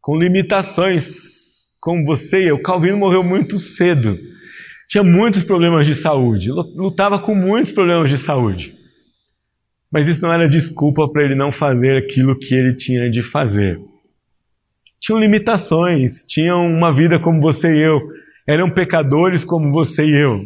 com 0.00 0.18
limitações 0.18 1.68
como 1.78 2.04
você 2.04 2.44
e 2.44 2.48
eu. 2.48 2.60
Calvino 2.60 2.98
morreu 2.98 3.22
muito 3.22 3.58
cedo. 3.58 4.18
Tinha 4.88 5.04
muitos 5.04 5.44
problemas 5.44 5.86
de 5.86 5.94
saúde, 5.94 6.50
lutava 6.50 7.20
com 7.20 7.34
muitos 7.34 7.70
problemas 7.70 8.10
de 8.10 8.18
saúde. 8.18 8.77
Mas 9.90 10.06
isso 10.06 10.20
não 10.22 10.32
era 10.32 10.48
desculpa 10.48 11.08
para 11.08 11.24
ele 11.24 11.34
não 11.34 11.50
fazer 11.50 11.96
aquilo 11.96 12.38
que 12.38 12.54
ele 12.54 12.74
tinha 12.74 13.10
de 13.10 13.22
fazer. 13.22 13.80
Tinham 15.00 15.20
limitações, 15.20 16.24
tinham 16.26 16.66
uma 16.66 16.92
vida 16.92 17.18
como 17.18 17.40
você 17.40 17.74
e 17.74 17.80
eu, 17.80 18.00
eram 18.46 18.70
pecadores 18.70 19.44
como 19.44 19.72
você 19.72 20.04
e 20.04 20.14
eu. 20.14 20.44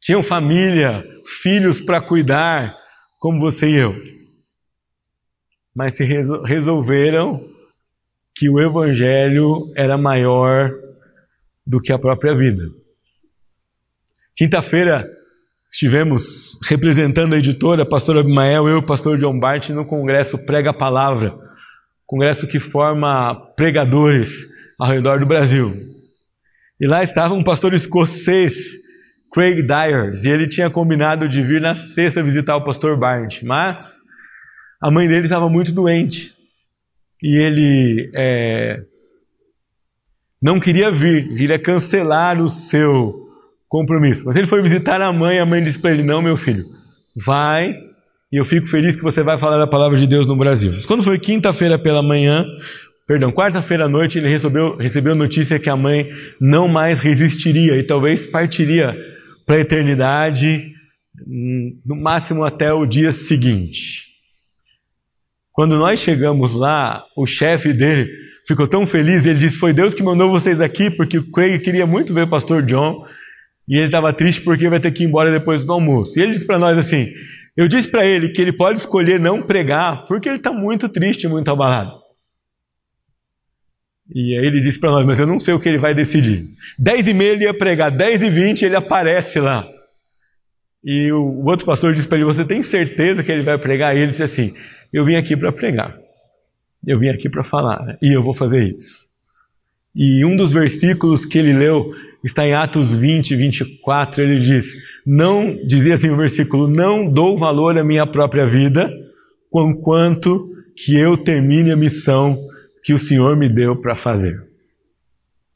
Tinham 0.00 0.22
família, 0.22 1.04
filhos 1.24 1.80
para 1.80 2.00
cuidar, 2.00 2.76
como 3.18 3.40
você 3.40 3.68
e 3.68 3.76
eu. 3.76 3.94
Mas 5.74 5.94
se 5.94 6.04
resolveram 6.04 7.48
que 8.36 8.48
o 8.48 8.60
Evangelho 8.60 9.72
era 9.76 9.96
maior 9.96 10.70
do 11.66 11.80
que 11.80 11.92
a 11.92 11.98
própria 11.98 12.36
vida. 12.36 12.64
Quinta-feira 14.36 15.08
estivemos 15.74 16.56
representando 16.68 17.34
a 17.34 17.38
editora, 17.38 17.84
pastor 17.84 18.16
Abimael, 18.16 18.68
eu 18.68 18.76
e 18.76 18.78
o 18.78 18.86
pastor 18.86 19.18
John 19.18 19.36
Bart 19.36 19.70
no 19.70 19.84
congresso 19.84 20.38
Prega 20.38 20.70
a 20.70 20.72
Palavra, 20.72 21.36
congresso 22.06 22.46
que 22.46 22.60
forma 22.60 23.34
pregadores 23.56 24.46
ao 24.78 24.86
redor 24.86 25.18
do 25.18 25.26
Brasil. 25.26 25.76
E 26.80 26.86
lá 26.86 27.02
estava 27.02 27.34
um 27.34 27.42
pastor 27.42 27.74
escocês, 27.74 28.54
Craig 29.32 29.66
Dyers, 29.66 30.22
e 30.22 30.30
ele 30.30 30.46
tinha 30.46 30.70
combinado 30.70 31.28
de 31.28 31.42
vir 31.42 31.60
na 31.60 31.74
sexta 31.74 32.22
visitar 32.22 32.54
o 32.54 32.64
pastor 32.64 32.96
Bart, 32.96 33.42
mas 33.42 33.96
a 34.80 34.92
mãe 34.92 35.08
dele 35.08 35.24
estava 35.24 35.48
muito 35.48 35.72
doente 35.72 36.36
e 37.20 37.36
ele 37.36 38.12
é, 38.14 38.80
não 40.40 40.60
queria 40.60 40.92
vir, 40.92 41.26
queria 41.36 41.58
cancelar 41.58 42.40
o 42.40 42.48
seu 42.48 43.23
compromisso. 43.74 44.24
Mas 44.24 44.36
ele 44.36 44.46
foi 44.46 44.62
visitar 44.62 45.00
a 45.00 45.12
mãe, 45.12 45.40
a 45.40 45.46
mãe 45.46 45.60
disse 45.60 45.80
para 45.80 45.90
ele: 45.90 46.04
Não, 46.04 46.22
meu 46.22 46.36
filho, 46.36 46.64
vai, 47.16 47.74
e 48.32 48.36
eu 48.36 48.44
fico 48.44 48.68
feliz 48.68 48.94
que 48.94 49.02
você 49.02 49.20
vai 49.24 49.36
falar 49.36 49.58
da 49.58 49.66
palavra 49.66 49.98
de 49.98 50.06
Deus 50.06 50.28
no 50.28 50.36
Brasil. 50.36 50.72
Mas 50.72 50.86
quando 50.86 51.02
foi 51.02 51.18
quinta-feira 51.18 51.76
pela 51.76 52.00
manhã, 52.00 52.46
perdão, 53.04 53.32
quarta-feira 53.32 53.86
à 53.86 53.88
noite, 53.88 54.18
ele 54.18 54.28
recebeu, 54.28 54.76
recebeu 54.76 55.16
notícia 55.16 55.58
que 55.58 55.68
a 55.68 55.76
mãe 55.76 56.08
não 56.40 56.68
mais 56.68 57.00
resistiria 57.00 57.76
e 57.76 57.82
talvez 57.82 58.26
partiria 58.28 58.96
para 59.44 59.56
a 59.56 59.60
eternidade, 59.60 60.72
hum, 61.26 61.76
no 61.84 61.96
máximo 61.96 62.44
até 62.44 62.72
o 62.72 62.86
dia 62.86 63.10
seguinte. 63.10 64.04
Quando 65.52 65.76
nós 65.76 65.98
chegamos 65.98 66.54
lá, 66.54 67.04
o 67.16 67.26
chefe 67.26 67.72
dele 67.72 68.08
ficou 68.46 68.68
tão 68.68 68.86
feliz, 68.86 69.26
ele 69.26 69.38
disse: 69.40 69.58
Foi 69.58 69.72
Deus 69.72 69.92
que 69.92 70.02
mandou 70.02 70.30
vocês 70.30 70.60
aqui, 70.60 70.90
porque 70.90 71.18
o 71.18 71.28
Craig 71.32 71.58
queria 71.58 71.88
muito 71.88 72.14
ver 72.14 72.22
o 72.22 72.28
pastor 72.28 72.62
John, 72.62 73.04
e 73.68 73.76
ele 73.76 73.86
estava 73.86 74.12
triste 74.12 74.42
porque 74.42 74.68
vai 74.68 74.80
ter 74.80 74.90
que 74.92 75.04
ir 75.04 75.06
embora 75.06 75.32
depois 75.32 75.64
do 75.64 75.72
almoço. 75.72 76.18
E 76.18 76.22
ele 76.22 76.32
disse 76.32 76.46
para 76.46 76.58
nós 76.58 76.76
assim: 76.76 77.12
Eu 77.56 77.66
disse 77.66 77.88
para 77.88 78.04
ele 78.04 78.28
que 78.28 78.40
ele 78.40 78.52
pode 78.52 78.80
escolher 78.80 79.18
não 79.18 79.42
pregar, 79.42 80.04
porque 80.06 80.28
ele 80.28 80.36
está 80.36 80.52
muito 80.52 80.88
triste, 80.88 81.26
muito 81.26 81.50
abalado. 81.50 81.98
E 84.14 84.38
aí 84.38 84.46
ele 84.46 84.60
disse 84.60 84.78
para 84.78 84.90
nós: 84.90 85.06
Mas 85.06 85.18
eu 85.18 85.26
não 85.26 85.38
sei 85.38 85.54
o 85.54 85.60
que 85.60 85.68
ele 85.68 85.78
vai 85.78 85.94
decidir. 85.94 86.46
Dez 86.78 87.08
e 87.08 87.14
meia 87.14 87.32
ele 87.32 87.44
ia 87.44 87.56
pregar, 87.56 87.90
dez 87.90 88.20
e 88.20 88.30
vinte 88.30 88.64
ele 88.64 88.76
aparece 88.76 89.40
lá. 89.40 89.66
E 90.84 91.10
o 91.12 91.44
outro 91.46 91.64
pastor 91.64 91.94
disse 91.94 92.06
para 92.06 92.18
ele: 92.18 92.26
Você 92.26 92.44
tem 92.44 92.62
certeza 92.62 93.24
que 93.24 93.32
ele 93.32 93.42
vai 93.42 93.56
pregar? 93.58 93.96
E 93.96 94.00
ele 94.00 94.10
disse 94.10 94.22
assim: 94.22 94.54
Eu 94.92 95.04
vim 95.04 95.16
aqui 95.16 95.36
para 95.36 95.50
pregar. 95.50 95.98
Eu 96.86 96.98
vim 96.98 97.08
aqui 97.08 97.30
para 97.30 97.42
falar 97.42 97.96
e 98.02 98.14
eu 98.14 98.22
vou 98.22 98.34
fazer 98.34 98.62
isso. 98.62 99.06
E 99.94 100.22
um 100.24 100.36
dos 100.36 100.52
versículos 100.52 101.24
que 101.24 101.38
ele 101.38 101.54
leu 101.54 101.94
está 102.24 102.46
em 102.46 102.54
Atos 102.54 102.96
20, 102.96 103.36
24. 103.36 104.22
Ele 104.22 104.40
diz: 104.40 104.74
Não, 105.06 105.54
dizia 105.66 105.94
assim 105.94 106.10
o 106.10 106.16
versículo: 106.16 106.66
Não 106.66 107.08
dou 107.08 107.38
valor 107.38 107.76
à 107.78 107.84
minha 107.84 108.06
própria 108.06 108.46
vida, 108.46 108.90
quanto 109.82 110.50
que 110.76 110.96
eu 110.96 111.16
termine 111.16 111.70
a 111.70 111.76
missão 111.76 112.38
que 112.82 112.92
o 112.92 112.98
Senhor 112.98 113.36
me 113.36 113.48
deu 113.48 113.80
para 113.80 113.94
fazer. 113.94 114.42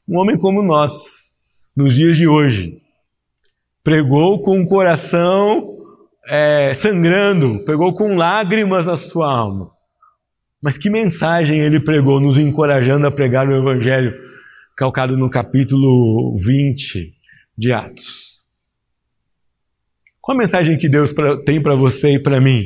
Um 0.07 0.17
homem 0.17 0.37
como 0.37 0.63
nós, 0.63 1.33
nos 1.75 1.95
dias 1.95 2.17
de 2.17 2.27
hoje, 2.27 2.81
pregou 3.83 4.41
com 4.41 4.61
o 4.61 4.67
coração 4.67 5.75
é, 6.27 6.73
sangrando, 6.73 7.63
pregou 7.65 7.93
com 7.93 8.15
lágrimas 8.15 8.85
na 8.85 8.95
sua 8.95 9.31
alma 9.31 9.71
mas 10.61 10.77
que 10.77 10.89
mensagem 10.89 11.59
ele 11.59 11.79
pregou, 11.79 12.19
nos 12.19 12.37
encorajando 12.37 13.07
a 13.07 13.11
pregar 13.11 13.47
o 13.47 13.55
Evangelho, 13.55 14.13
calcado 14.79 15.17
no 15.17 15.29
capítulo 15.29 16.37
20 16.37 17.13
de 17.57 17.73
Atos? 17.73 18.45
Qual 20.21 20.37
a 20.37 20.39
mensagem 20.39 20.77
que 20.77 20.87
Deus 20.87 21.13
tem 21.45 21.61
para 21.61 21.75
você 21.75 22.13
e 22.13 22.19
para 22.19 22.39
mim? 22.39 22.63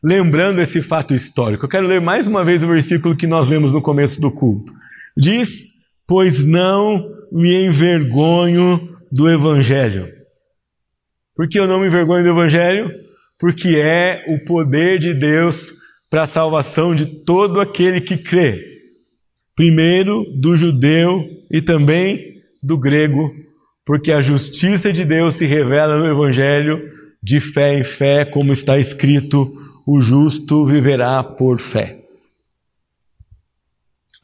Lembrando 0.00 0.60
esse 0.60 0.80
fato 0.80 1.12
histórico, 1.12 1.64
eu 1.64 1.68
quero 1.68 1.88
ler 1.88 2.00
mais 2.00 2.28
uma 2.28 2.44
vez 2.44 2.62
o 2.62 2.68
versículo 2.68 3.16
que 3.16 3.26
nós 3.26 3.48
lemos 3.48 3.72
no 3.72 3.82
começo 3.82 4.20
do 4.20 4.30
culto. 4.30 4.72
Diz: 5.16 5.74
Pois 6.06 6.44
não 6.44 7.04
me 7.32 7.64
envergonho 7.64 8.96
do 9.10 9.28
Evangelho. 9.28 10.06
Por 11.34 11.48
que 11.48 11.58
eu 11.58 11.66
não 11.66 11.80
me 11.80 11.88
envergonho 11.88 12.22
do 12.22 12.30
Evangelho? 12.30 12.92
Porque 13.36 13.70
é 13.76 14.24
o 14.28 14.44
poder 14.44 15.00
de 15.00 15.14
Deus 15.14 15.74
para 16.08 16.22
a 16.22 16.28
salvação 16.28 16.94
de 16.94 17.06
todo 17.06 17.60
aquele 17.60 18.00
que 18.00 18.16
crê. 18.16 18.69
Primeiro 19.60 20.24
do 20.34 20.56
judeu 20.56 21.22
e 21.50 21.60
também 21.60 22.42
do 22.62 22.78
grego, 22.78 23.30
porque 23.84 24.10
a 24.10 24.22
justiça 24.22 24.90
de 24.90 25.04
Deus 25.04 25.34
se 25.34 25.44
revela 25.44 25.98
no 25.98 26.06
Evangelho 26.06 26.80
de 27.22 27.40
fé 27.40 27.78
em 27.78 27.84
fé, 27.84 28.24
como 28.24 28.52
está 28.52 28.78
escrito: 28.78 29.52
o 29.86 30.00
justo 30.00 30.64
viverá 30.64 31.22
por 31.22 31.60
fé. 31.60 32.00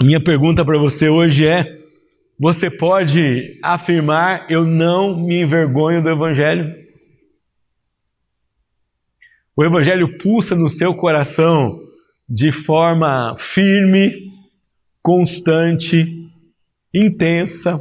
Minha 0.00 0.24
pergunta 0.24 0.64
para 0.64 0.78
você 0.78 1.10
hoje 1.10 1.46
é: 1.46 1.80
você 2.40 2.70
pode 2.70 3.60
afirmar, 3.62 4.46
eu 4.48 4.64
não 4.64 5.22
me 5.22 5.42
envergonho 5.42 6.02
do 6.02 6.08
Evangelho? 6.08 6.74
O 9.54 9.62
Evangelho 9.62 10.16
pulsa 10.16 10.56
no 10.56 10.70
seu 10.70 10.94
coração 10.94 11.78
de 12.26 12.50
forma 12.50 13.34
firme, 13.36 14.34
constante, 15.06 16.28
intensa. 16.92 17.80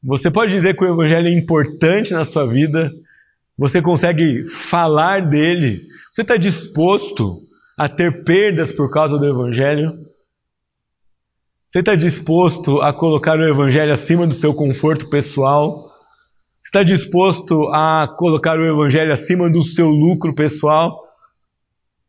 Você 0.00 0.30
pode 0.30 0.52
dizer 0.52 0.76
que 0.76 0.84
o 0.84 0.94
Evangelho 0.94 1.26
é 1.26 1.32
importante 1.32 2.12
na 2.12 2.24
sua 2.24 2.46
vida, 2.46 2.94
você 3.58 3.82
consegue 3.82 4.46
falar 4.46 5.22
dele, 5.22 5.84
você 6.12 6.22
está 6.22 6.36
disposto 6.36 7.40
a 7.76 7.88
ter 7.88 8.22
perdas 8.22 8.72
por 8.72 8.92
causa 8.92 9.18
do 9.18 9.26
Evangelho? 9.26 9.92
Você 11.66 11.80
está 11.80 11.96
disposto 11.96 12.80
a 12.80 12.92
colocar 12.92 13.40
o 13.40 13.44
Evangelho 13.44 13.92
acima 13.92 14.24
do 14.24 14.34
seu 14.34 14.54
conforto 14.54 15.10
pessoal? 15.10 15.90
Está 16.62 16.84
disposto 16.84 17.66
a 17.72 18.06
colocar 18.16 18.56
o 18.56 18.64
Evangelho 18.64 19.12
acima 19.12 19.50
do 19.50 19.64
seu 19.64 19.88
lucro 19.88 20.32
pessoal? 20.32 21.07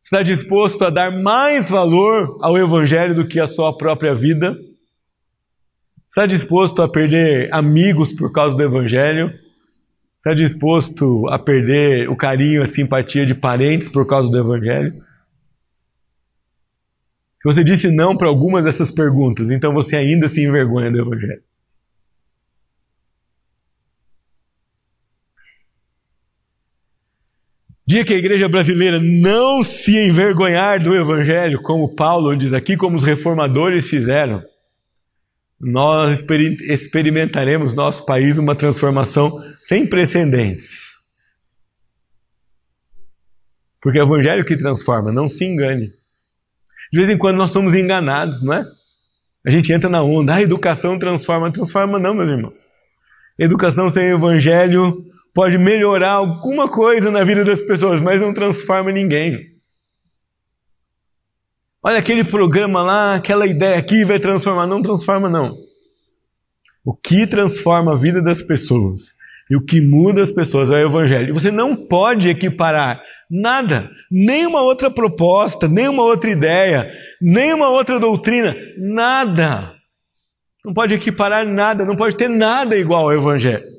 Está 0.02 0.24
disposto 0.24 0.86
a 0.86 0.90
dar 0.90 1.12
mais 1.12 1.70
valor 1.70 2.38
ao 2.42 2.58
Evangelho 2.58 3.14
do 3.14 3.28
que 3.28 3.40
a 3.40 3.48
sua 3.48 3.76
própria 3.76 4.16
vida? 4.16 4.58
Está 6.08 6.26
disposto 6.26 6.82
a 6.82 6.90
perder 6.90 7.54
amigos 7.54 8.14
por 8.14 8.32
causa 8.32 8.56
do 8.56 8.64
Evangelho? 8.64 9.32
Está 10.18 10.34
disposto 10.34 11.28
a 11.30 11.38
perder 11.38 12.10
o 12.10 12.16
carinho, 12.16 12.64
a 12.64 12.66
simpatia 12.66 13.26
de 13.26 13.36
parentes 13.36 13.88
por 13.88 14.08
causa 14.08 14.30
do 14.30 14.38
Evangelho? 14.38 14.94
Se 17.42 17.46
você 17.46 17.64
disse 17.64 17.92
não 17.92 18.18
para 18.18 18.28
algumas 18.28 18.66
dessas 18.66 18.92
perguntas, 18.92 19.50
então 19.50 19.74
você 19.74 19.96
ainda 19.96 20.28
se 20.28 20.44
envergonha 20.44 20.92
do 20.92 21.00
Evangelho. 21.00 21.44
Dia 27.90 28.06
que 28.06 28.14
a 28.14 28.18
igreja 28.18 28.48
brasileira 28.48 29.00
não 29.02 29.64
se 29.64 29.98
envergonhar 29.98 30.80
do 30.80 30.96
evangelho, 30.96 31.60
como 31.60 31.96
Paulo 31.96 32.38
diz 32.38 32.54
aqui, 32.54 32.78
como 32.78 32.96
os 32.96 33.04
reformadores 33.04 33.90
fizeram, 33.90 34.44
nós 35.60 36.24
experimentaremos 36.62 37.74
no 37.74 37.82
nosso 37.82 38.06
país 38.06 38.38
uma 38.38 38.54
transformação 38.54 39.44
sem 39.60 39.88
precedentes. 39.90 41.00
Porque 43.82 43.98
é 43.98 44.04
o 44.04 44.06
evangelho 44.06 44.46
que 44.46 44.56
transforma, 44.56 45.12
não 45.12 45.28
se 45.28 45.44
engane. 45.46 45.92
De 46.94 47.00
vez 47.00 47.10
em 47.10 47.18
quando 47.18 47.38
nós 47.38 47.50
somos 47.50 47.74
enganados, 47.74 48.44
não 48.44 48.54
é? 48.54 48.64
A 49.44 49.50
gente 49.50 49.74
entra 49.74 49.90
na 49.90 50.04
onda, 50.04 50.34
a 50.34 50.36
ah, 50.36 50.42
educação 50.44 51.00
transforma. 51.00 51.52
Transforma 51.52 51.98
não, 51.98 52.14
meus 52.14 52.30
irmãos. 52.30 52.68
Educação 53.40 53.90
sem 53.90 54.12
evangelho 54.12 55.10
pode 55.34 55.58
melhorar 55.58 56.12
alguma 56.12 56.68
coisa 56.68 57.12
na 57.12 57.24
vida 57.24 57.46
das 57.46 57.62
pessoas, 57.62 58.02
mas 58.02 58.22
não 58.22 58.34
transforma 58.34 58.92
ninguém. 58.92 59.60
Olha 61.82 61.98
aquele 61.98 62.24
programa 62.24 62.82
lá, 62.82 63.16
aquela 63.16 63.48
ideia 63.48 63.78
aqui 63.78 64.04
vai 64.04 64.20
transformar. 64.20 64.68
Não 64.68 64.82
transforma, 64.82 65.30
não. 65.30 65.56
O 66.84 66.94
que 66.94 67.26
transforma 67.26 67.94
a 67.94 67.98
vida 67.98 68.22
das 68.22 68.44
pessoas 68.44 69.14
e 69.50 69.56
o 69.56 69.66
que 69.66 69.82
muda 69.82 70.22
as 70.22 70.32
pessoas 70.32 70.72
é 70.72 70.76
o 70.76 70.88
Evangelho. 70.88 71.34
Você 71.34 71.52
não 71.52 71.76
pode 71.76 72.30
equiparar 72.30 73.02
nada, 73.30 73.90
nenhuma 74.12 74.62
outra 74.62 74.92
proposta, 74.92 75.68
nenhuma 75.68 76.04
outra 76.04 76.30
ideia, 76.30 76.92
nenhuma 77.22 77.70
outra 77.70 78.00
doutrina, 78.00 78.56
nada. 78.78 79.74
Não 80.66 80.74
pode 80.74 80.94
equiparar 80.94 81.46
nada, 81.46 81.86
não 81.86 81.96
pode 81.96 82.16
ter 82.16 82.28
nada 82.28 82.76
igual 82.78 83.04
ao 83.04 83.14
Evangelho. 83.14 83.79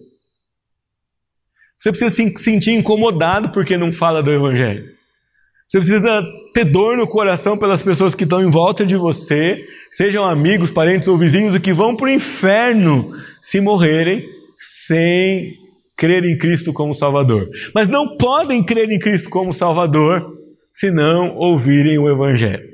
Você 1.81 1.91
precisa 1.91 2.11
se 2.11 2.35
sentir 2.37 2.73
incomodado 2.73 3.51
porque 3.51 3.79
não 3.79 3.91
fala 3.91 4.23
do 4.23 4.31
Evangelho. 4.31 4.85
Você 5.67 5.79
precisa 5.79 6.23
ter 6.53 6.65
dor 6.65 6.97
no 6.99 7.09
coração 7.09 7.57
pelas 7.57 7.83
pessoas 7.83 8.15
que 8.15 8.25
estão 8.25 8.43
em 8.43 8.51
volta 8.51 8.85
de 8.85 8.97
você, 8.97 9.65
sejam 9.91 10.27
amigos, 10.27 10.71
parentes 10.71 11.09
ou 11.09 11.17
vizinhos, 11.17 11.55
e 11.55 11.61
que 11.61 11.73
vão 11.73 11.97
para 11.97 12.07
o 12.07 12.11
inferno 12.11 13.17
se 13.41 13.61
morrerem 13.61 14.29
sem 14.59 15.55
crer 15.97 16.25
em 16.25 16.37
Cristo 16.37 16.73
como 16.73 16.93
Salvador. 16.93 17.49
Mas 17.75 17.89
não 17.89 18.17
podem 18.19 18.63
crer 18.63 18.91
em 18.91 18.99
Cristo 18.99 19.31
como 19.31 19.53
Salvador 19.53 20.37
se 20.73 20.91
não 20.91 21.35
ouvirem 21.37 21.99
o 21.99 22.11
Evangelho. 22.11 22.69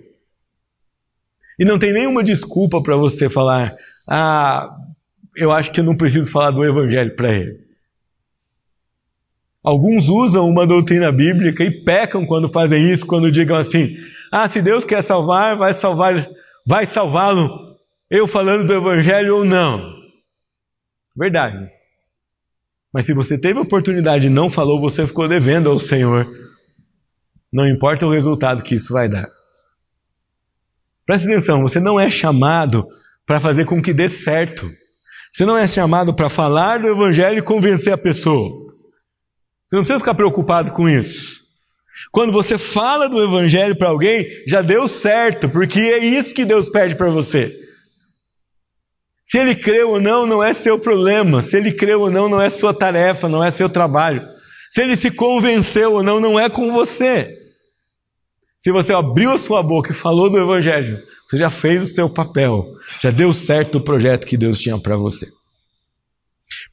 E 1.61 1.64
não 1.64 1.79
tem 1.79 1.92
nenhuma 1.92 2.25
desculpa 2.25 2.83
para 2.83 2.97
você 2.97 3.31
falar, 3.31 3.73
ah, 4.09 4.69
eu 5.37 5.53
acho 5.53 5.71
que 5.71 5.81
eu 5.81 5.85
não 5.85 5.97
preciso 5.97 6.31
falar 6.33 6.51
do 6.51 6.64
Evangelho 6.64 7.14
para 7.14 7.33
ele. 7.33 7.66
Alguns 9.67 10.09
usam 10.09 10.49
uma 10.49 10.65
doutrina 10.65 11.11
bíblica 11.11 11.65
e 11.65 11.83
pecam 11.83 12.25
quando 12.25 12.49
fazem 12.49 12.81
isso, 12.89 13.05
quando 13.05 13.33
digam 13.33 13.57
assim: 13.57 13.97
"Ah, 14.33 14.49
se 14.49 14.63
Deus 14.63 14.85
quer 14.85 15.03
salvar, 15.03 15.57
vai 15.57 15.75
salvar, 15.75 16.25
vai 16.65 16.87
salvá-lo 16.87 17.51
eu 18.09 18.29
falando 18.29 18.65
do 18.65 18.73
evangelho 18.73 19.39
ou 19.39 19.45
não". 19.45 19.93
Verdade. 21.17 21.69
Mas 22.95 23.07
se 23.07 23.13
você 23.13 23.37
teve 23.37 23.59
oportunidade 23.59 24.29
e 24.29 24.31
não 24.31 24.49
falou, 24.49 24.81
você 24.81 25.05
ficou 25.05 25.27
devendo 25.27 25.69
ao 25.69 25.81
Senhor. 25.81 26.25
Não 27.53 27.67
importa 27.67 28.07
o 28.07 28.13
resultado 28.13 28.63
que 28.63 28.77
isso 28.77 28.93
vai 28.93 29.09
dar. 29.09 29.27
Preste 31.05 31.25
atenção, 31.25 31.63
você 31.63 31.81
não 31.81 31.99
é 31.99 32.09
chamado 32.09 32.87
para 33.27 33.41
fazer 33.41 33.65
com 33.65 33.83
que 33.83 33.93
dê 33.93 34.09
certo. 34.09 34.71
Você 35.33 35.45
não 35.45 35.57
é 35.57 35.67
chamado 35.67 36.15
para 36.15 36.29
falar 36.29 36.79
do 36.79 36.87
evangelho 36.87 37.39
e 37.41 37.43
convencer 37.43 37.93
a 37.93 37.99
pessoa. 37.99 38.66
Você 39.69 39.77
não 39.77 39.83
precisa 39.83 39.99
ficar 39.99 40.15
preocupado 40.15 40.73
com 40.73 40.89
isso. 40.89 41.45
Quando 42.13 42.33
você 42.33 42.57
fala 42.57 43.09
do 43.09 43.23
Evangelho 43.23 43.77
para 43.77 43.89
alguém, 43.89 44.27
já 44.47 44.63
deu 44.63 44.87
certo, 44.87 45.49
porque 45.49 45.81
é 45.81 45.99
isso 45.99 46.35
que 46.35 46.45
Deus 46.45 46.69
pede 46.69 46.95
para 46.95 47.11
você. 47.11 47.55
Se 49.25 49.39
ele 49.39 49.57
creu 49.57 49.91
ou 49.91 50.01
não, 50.01 50.25
não 50.25 50.43
é 50.43 50.53
seu 50.53 50.79
problema. 50.79 51.43
Se 51.43 51.57
ele 51.57 51.73
creu 51.73 52.03
ou 52.03 52.11
não, 52.11 52.29
não 52.29 52.41
é 52.41 52.49
sua 52.49 52.73
tarefa, 52.73 53.29
não 53.29 53.43
é 53.43 53.51
seu 53.51 53.69
trabalho. 53.69 54.27
Se 54.71 54.83
ele 54.83 54.97
se 54.97 55.11
convenceu 55.11 55.95
ou 55.95 56.03
não, 56.03 56.21
não 56.21 56.39
é 56.39 56.49
com 56.49 56.73
você. 56.73 57.37
Se 58.57 58.71
você 58.71 58.95
abriu 58.95 59.33
a 59.33 59.39
sua 59.39 59.63
boca 59.63 59.91
e 59.91 59.95
falou 59.95 60.31
do 60.31 60.39
Evangelho, 60.39 61.03
você 61.29 61.39
já 61.39 61.51
fez 61.51 61.83
o 61.83 61.95
seu 61.95 62.09
papel, 62.09 62.65
já 63.03 63.11
deu 63.11 63.33
certo 63.33 63.79
o 63.79 63.85
projeto 63.85 64.27
que 64.27 64.37
Deus 64.37 64.61
tinha 64.61 64.79
para 64.79 64.97
você. 64.97 65.29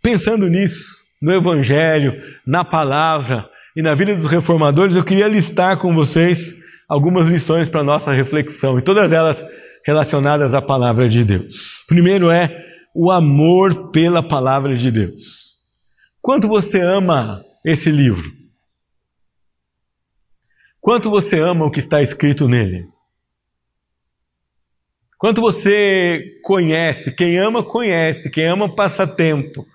Pensando 0.01 0.47
nisso, 0.47 1.02
no 1.23 1.33
Evangelho, 1.33 2.21
na 2.45 2.65
palavra 2.65 3.49
e 3.73 3.81
na 3.81 3.95
vida 3.95 4.13
dos 4.13 4.29
reformadores, 4.29 4.97
eu 4.97 5.05
queria 5.05 5.25
listar 5.25 5.77
com 5.77 5.95
vocês 5.95 6.53
algumas 6.87 7.27
lições 7.27 7.69
para 7.69 7.81
nossa 7.81 8.11
reflexão, 8.11 8.77
e 8.77 8.81
todas 8.81 9.13
elas 9.13 9.41
relacionadas 9.85 10.53
à 10.53 10.61
palavra 10.61 11.07
de 11.07 11.23
Deus. 11.23 11.85
Primeiro 11.87 12.29
é 12.29 12.61
o 12.93 13.09
amor 13.09 13.89
pela 13.91 14.21
palavra 14.21 14.75
de 14.75 14.91
Deus. 14.91 15.53
Quanto 16.21 16.49
você 16.49 16.81
ama 16.81 17.41
esse 17.65 17.89
livro? 17.89 18.29
Quanto 20.81 21.09
você 21.09 21.39
ama 21.39 21.65
o 21.65 21.71
que 21.71 21.79
está 21.79 22.01
escrito 22.01 22.49
nele? 22.49 22.85
Quanto 25.17 25.39
você 25.39 26.21
conhece? 26.43 27.15
Quem 27.15 27.37
ama, 27.37 27.63
conhece. 27.63 28.29
Quem 28.29 28.45
ama, 28.45 28.67
passa 28.75 29.07
tempo. 29.07 29.65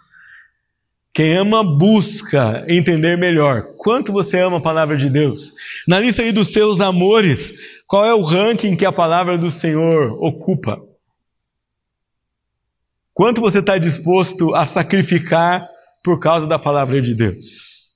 Quem 1.19 1.37
ama 1.37 1.65
busca 1.65 2.65
entender 2.69 3.19
melhor. 3.19 3.75
Quanto 3.77 4.13
você 4.13 4.39
ama 4.39 4.59
a 4.59 4.61
palavra 4.61 4.97
de 4.97 5.11
Deus? 5.11 5.53
Na 5.89 5.99
lista 5.99 6.23
aí 6.23 6.31
dos 6.31 6.53
seus 6.53 6.79
amores, 6.79 7.55
qual 7.89 8.05
é 8.05 8.15
o 8.15 8.23
ranking 8.23 8.77
que 8.77 8.87
a 8.87 8.93
palavra 8.93 9.37
do 9.37 9.51
Senhor 9.51 10.17
ocupa? 10.23 10.81
Quanto 13.13 13.41
você 13.41 13.59
está 13.59 13.79
disposto 13.79 14.55
a 14.55 14.65
sacrificar 14.65 15.69
por 16.05 16.21
causa 16.21 16.47
da 16.47 16.57
palavra 16.57 17.03
de 17.03 17.17
Deus? 17.17 17.95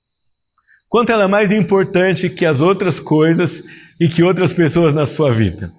Quanto 0.89 1.13
ela 1.13 1.23
é 1.23 1.27
mais 1.29 1.49
importante 1.49 2.29
que 2.29 2.45
as 2.45 2.59
outras 2.59 2.99
coisas 2.99 3.63
e 4.01 4.09
que 4.09 4.21
outras 4.21 4.53
pessoas 4.53 4.93
na 4.93 5.05
sua 5.05 5.31
vida? 5.31 5.71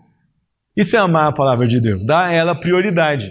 Isso 0.75 0.97
é 0.97 0.99
amar 0.99 1.29
a 1.29 1.35
palavra 1.35 1.67
de 1.67 1.79
Deus, 1.79 2.07
dá 2.07 2.25
a 2.25 2.33
ela 2.33 2.55
prioridade. 2.55 3.31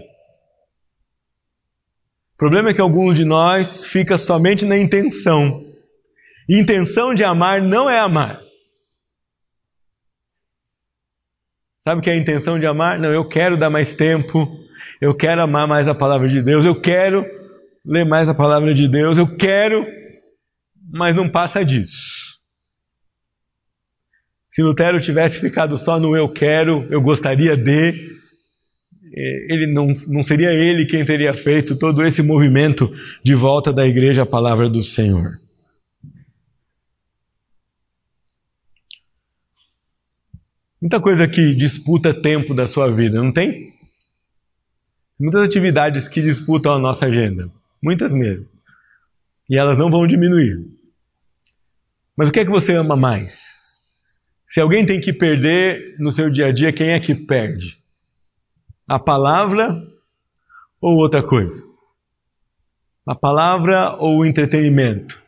Problema 2.44 2.72
é 2.72 2.74
que 2.74 2.82
alguns 2.82 3.16
de 3.16 3.24
nós 3.24 3.86
fica 3.86 4.18
somente 4.18 4.66
na 4.66 4.78
intenção. 4.78 5.66
E 6.50 6.60
intenção 6.60 7.14
de 7.14 7.24
amar 7.24 7.62
não 7.62 7.90
é 7.90 7.98
amar. 7.98 8.42
Sabe 11.78 12.00
o 12.00 12.04
que 12.04 12.10
é 12.10 12.14
a 12.14 12.18
intenção 12.18 12.60
de 12.60 12.66
amar? 12.66 13.00
Não, 13.00 13.14
eu 13.14 13.26
quero 13.26 13.56
dar 13.56 13.70
mais 13.70 13.94
tempo, 13.94 14.60
eu 15.00 15.16
quero 15.16 15.42
amar 15.42 15.70
mais 15.70 15.88
a 15.88 15.96
palavra 15.96 16.28
de 16.28 16.42
Deus, 16.42 16.66
eu 16.66 16.82
quero 16.82 17.26
ler 17.86 18.06
mais 18.06 18.28
a 18.28 18.36
palavra 18.36 18.74
de 18.74 18.90
Deus, 18.90 19.18
eu 19.18 19.38
quero, 19.38 19.88
mas 20.92 21.16
não 21.16 21.30
passa 21.30 21.64
disso. 21.64 22.42
Se 24.52 24.62
Lutero 24.62 25.00
tivesse 25.00 25.40
ficado 25.40 25.78
só 25.78 25.98
no 25.98 26.14
eu 26.14 26.28
quero, 26.28 26.86
eu 26.92 27.02
gostaria 27.02 27.56
de, 27.56 28.22
ele 29.14 29.68
não, 29.68 29.88
não 30.08 30.24
seria 30.24 30.52
ele 30.52 30.86
quem 30.86 31.06
teria 31.06 31.34
feito 31.34 31.76
todo 31.76 32.04
esse 32.04 32.24
movimento 32.24 32.92
de 33.24 33.36
volta 33.36 33.72
da 33.72 33.88
igreja 33.88 34.24
à 34.24 34.26
palavra 34.26 34.70
do 34.70 34.82
Senhor. 34.82 35.40
Muita 40.82 41.00
coisa 41.00 41.28
que 41.28 41.56
disputa 41.56 42.14
tempo 42.14 42.54
da 42.54 42.66
sua 42.66 42.92
vida, 42.92 43.22
não 43.22 43.32
tem? 43.32 43.72
Muitas 45.20 45.48
atividades 45.48 46.10
que 46.10 46.22
disputam 46.22 46.74
a 46.74 46.80
nossa 46.80 47.06
agenda, 47.06 47.50
muitas 47.82 48.12
mesmo. 48.12 48.52
E 49.50 49.58
elas 49.58 49.78
não 49.78 49.90
vão 49.90 50.06
diminuir. 50.08 50.66
Mas 52.18 52.30
o 52.30 52.32
que 52.32 52.40
é 52.42 52.46
que 52.46 52.52
você 52.52 52.76
ama 52.76 52.96
mais? 52.96 53.78
Se 54.46 54.60
alguém 54.60 54.86
tem 54.86 55.00
que 55.00 55.14
perder 55.14 55.96
no 56.00 56.12
seu 56.12 56.30
dia 56.30 56.48
a 56.48 56.52
dia, 56.52 56.74
quem 56.74 56.90
é 56.90 57.00
que 57.00 57.16
perde? 57.16 57.83
A 58.88 59.00
palavra 59.00 59.82
ou 60.82 60.98
outra 60.98 61.24
coisa? 61.24 61.64
A 63.08 63.16
palavra 63.16 63.96
ou 63.98 64.26
entretenimento? 64.26 65.22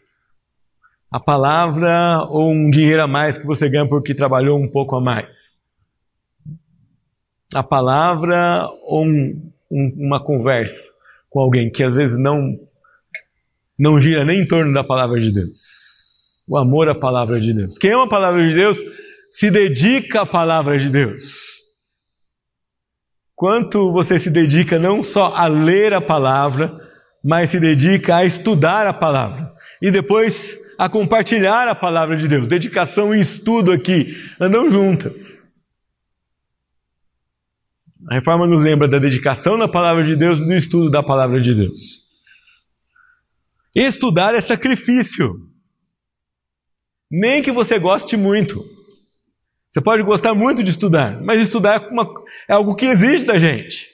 A 1.10 1.22
palavra 1.22 2.24
ou 2.30 2.52
um 2.52 2.70
dinheiro 2.70 3.02
a 3.02 3.08
mais 3.08 3.38
que 3.38 3.46
você 3.46 3.70
ganha 3.70 3.88
porque 3.88 4.14
trabalhou 4.14 4.60
um 4.60 4.68
pouco 4.68 4.98
a 4.98 5.02
mais? 5.02 5.54
A 7.54 7.64
palavra 7.64 8.70
ou 8.84 9.06
um, 9.06 9.52
um, 9.72 9.94
uma 10.06 10.22
conversa 10.22 10.92
com 11.30 11.40
alguém 11.40 11.72
que 11.72 11.84
às 11.84 11.96
vezes 11.96 12.20
não 12.20 12.60
não 13.80 14.00
gira 14.00 14.26
nem 14.26 14.42
em 14.42 14.48
torno 14.48 14.74
da 14.74 14.84
palavra 14.84 15.20
de 15.20 15.32
Deus. 15.32 16.40
O 16.46 16.58
amor 16.58 16.90
à 16.90 16.96
palavra 16.96 17.40
de 17.40 17.54
Deus. 17.54 17.78
Quem 17.78 17.94
ama 17.94 18.04
a 18.04 18.10
palavra 18.10 18.48
de 18.48 18.54
Deus 18.54 18.82
se 19.30 19.50
dedica 19.50 20.22
à 20.22 20.26
palavra 20.26 20.78
de 20.78 20.90
Deus 20.90 21.55
quanto 23.36 23.92
você 23.92 24.18
se 24.18 24.30
dedica 24.30 24.80
não 24.80 25.04
só 25.04 25.34
a 25.36 25.48
ler 25.48 25.94
a 25.94 26.02
palavra, 26.02 26.80
mas 27.24 27.50
se 27.50 27.60
dedica 27.60 28.18
a 28.18 28.26
estudar 28.26 28.88
a 28.88 28.94
palavra 28.94 29.54
e 29.82 29.92
depois 29.92 30.58
a 30.78 30.88
compartilhar 30.90 31.68
a 31.68 31.76
palavra 31.76 32.16
de 32.16 32.28
Deus. 32.28 32.48
Dedicação 32.48 33.14
e 33.14 33.20
estudo 33.20 33.72
aqui 33.72 34.16
andam 34.40 34.70
juntas. 34.70 35.46
A 38.10 38.16
reforma 38.16 38.46
nos 38.46 38.64
lembra 38.64 38.88
da 38.88 39.00
dedicação 39.00 39.58
na 39.58 39.68
palavra 39.68 40.04
de 40.04 40.16
Deus 40.16 40.40
e 40.40 40.46
do 40.46 40.54
estudo 40.54 40.92
da 40.92 41.02
palavra 41.02 41.42
de 41.42 41.56
Deus. 41.56 42.04
Estudar 43.76 44.36
é 44.36 44.42
sacrifício. 44.42 45.34
Nem 47.10 47.42
que 47.42 47.52
você 47.52 47.80
goste 47.80 48.16
muito. 48.16 48.75
Você 49.76 49.82
pode 49.82 50.04
gostar 50.04 50.34
muito 50.34 50.64
de 50.64 50.70
estudar, 50.70 51.22
mas 51.22 51.42
estudar 51.42 51.84
é, 51.84 51.88
uma, 51.90 52.10
é 52.48 52.54
algo 52.54 52.78
que 52.78 52.86
exige 52.86 53.26
da 53.26 53.38
gente. 53.38 53.88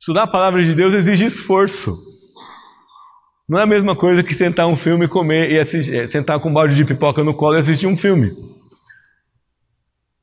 Estudar 0.00 0.22
a 0.22 0.26
palavra 0.28 0.62
de 0.62 0.76
Deus 0.76 0.92
exige 0.92 1.24
esforço. 1.24 2.00
Não 3.48 3.58
é 3.58 3.64
a 3.64 3.66
mesma 3.66 3.96
coisa 3.96 4.22
que 4.22 4.32
sentar 4.32 4.68
um 4.68 4.76
filme 4.76 5.06
e 5.06 5.08
comer 5.08 5.50
e 5.50 5.58
assistir, 5.58 5.96
é, 5.96 6.06
sentar 6.06 6.38
com 6.38 6.50
um 6.50 6.54
balde 6.54 6.76
de 6.76 6.84
pipoca 6.84 7.24
no 7.24 7.34
colo 7.34 7.56
e 7.56 7.58
assistir 7.58 7.88
um 7.88 7.96
filme. 7.96 8.32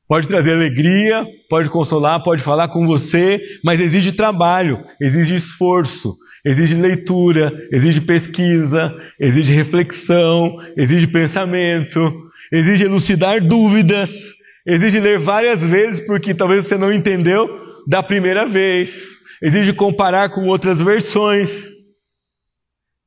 Pode 0.08 0.26
trazer 0.26 0.54
alegria, 0.54 1.26
pode 1.50 1.68
consolar, 1.68 2.22
pode 2.22 2.42
falar 2.42 2.68
com 2.68 2.86
você, 2.86 3.38
mas 3.62 3.82
exige 3.82 4.12
trabalho, 4.12 4.82
exige 4.98 5.34
esforço, 5.34 6.16
exige 6.46 6.76
leitura, 6.76 7.52
exige 7.72 8.00
pesquisa, 8.00 8.96
exige 9.18 9.52
reflexão, 9.52 10.56
exige 10.76 11.08
pensamento, 11.08 12.30
exige 12.52 12.84
elucidar 12.84 13.44
dúvidas, 13.44 14.32
exige 14.64 15.00
ler 15.00 15.18
várias 15.18 15.60
vezes 15.60 15.98
porque 16.06 16.32
talvez 16.32 16.64
você 16.64 16.78
não 16.78 16.92
entendeu 16.92 17.48
da 17.88 18.00
primeira 18.00 18.46
vez, 18.46 19.18
exige 19.42 19.72
comparar 19.72 20.28
com 20.28 20.46
outras 20.46 20.80
versões. 20.80 21.74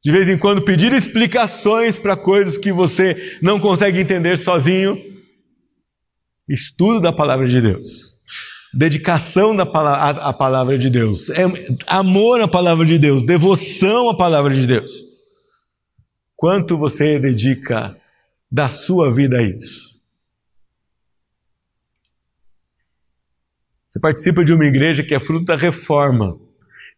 De 0.03 0.11
vez 0.11 0.27
em 0.27 0.37
quando 0.37 0.63
pedir 0.63 0.91
explicações 0.91 1.97
para 1.97 2.17
coisas 2.17 2.57
que 2.57 2.73
você 2.73 3.37
não 3.41 3.59
consegue 3.59 3.99
entender 3.99 4.37
sozinho. 4.37 4.97
Estudo 6.47 6.99
da 6.99 7.13
palavra 7.13 7.47
de 7.47 7.61
Deus, 7.61 8.18
dedicação 8.73 9.55
palavra, 9.65 10.21
à, 10.21 10.33
palavra 10.33 10.77
de 10.77 10.89
Deus, 10.89 11.29
é, 11.29 11.43
amor 11.87 12.41
à 12.41 12.47
palavra 12.47 12.85
de 12.85 12.97
Deus, 12.97 13.23
devoção 13.23 14.09
à 14.09 14.17
palavra 14.17 14.53
de 14.53 14.65
Deus. 14.65 14.91
Quanto 16.35 16.77
você 16.77 17.19
dedica 17.19 17.99
da 18.51 18.67
sua 18.67 19.11
vida 19.11 19.37
a 19.37 19.43
isso? 19.43 19.99
Você 23.87 23.99
participa 23.99 24.45
de 24.45 24.53
uma 24.53 24.65
igreja 24.65 25.03
que 25.03 25.15
é 25.15 25.19
fruto 25.19 25.45
da 25.45 25.55
reforma. 25.55 26.39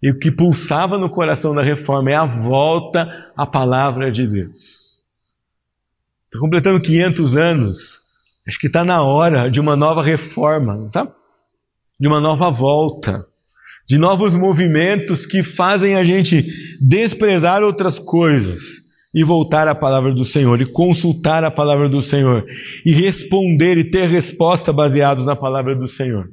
E 0.04 0.10
o 0.10 0.18
que 0.18 0.32
pulsava 0.32 0.98
no 0.98 1.10
coração 1.10 1.54
da 1.56 1.62
reforma 1.62 2.12
é 2.12 2.16
a 2.16 2.26
volta 2.26 3.32
à 3.38 3.46
palavra 3.46 4.12
de 4.12 4.28
Deus. 4.28 5.02
Está 6.26 6.40
completando 6.40 6.82
500 6.82 7.38
anos 7.38 8.02
Acho 8.48 8.60
que 8.60 8.68
está 8.68 8.84
na 8.84 9.02
hora 9.02 9.50
de 9.50 9.60
uma 9.60 9.76
nova 9.76 10.02
reforma, 10.02 10.76
não 10.76 10.90
tá? 10.90 11.08
De 12.02 12.08
uma 12.08 12.20
nova 12.20 12.50
volta, 12.50 13.24
de 13.88 14.00
novos 14.00 14.36
movimentos 14.36 15.28
que 15.28 15.44
fazem 15.44 15.96
a 15.96 16.04
gente 16.04 16.48
desprezar 16.82 17.62
outras 17.62 18.00
coisas 18.00 18.82
e 19.14 19.24
voltar 19.24 19.68
à 19.68 19.76
palavra 19.76 20.12
do 20.12 20.26
Senhor, 20.26 20.60
e 20.60 20.66
consultar 20.66 21.44
a 21.44 21.52
palavra 21.52 21.88
do 21.88 22.02
Senhor, 22.02 22.44
e 22.84 22.92
responder 22.92 23.78
e 23.78 23.92
ter 23.92 24.08
resposta 24.08 24.74
baseados 24.74 25.26
na 25.26 25.36
palavra 25.36 25.76
do 25.76 25.88
Senhor. 25.88 26.32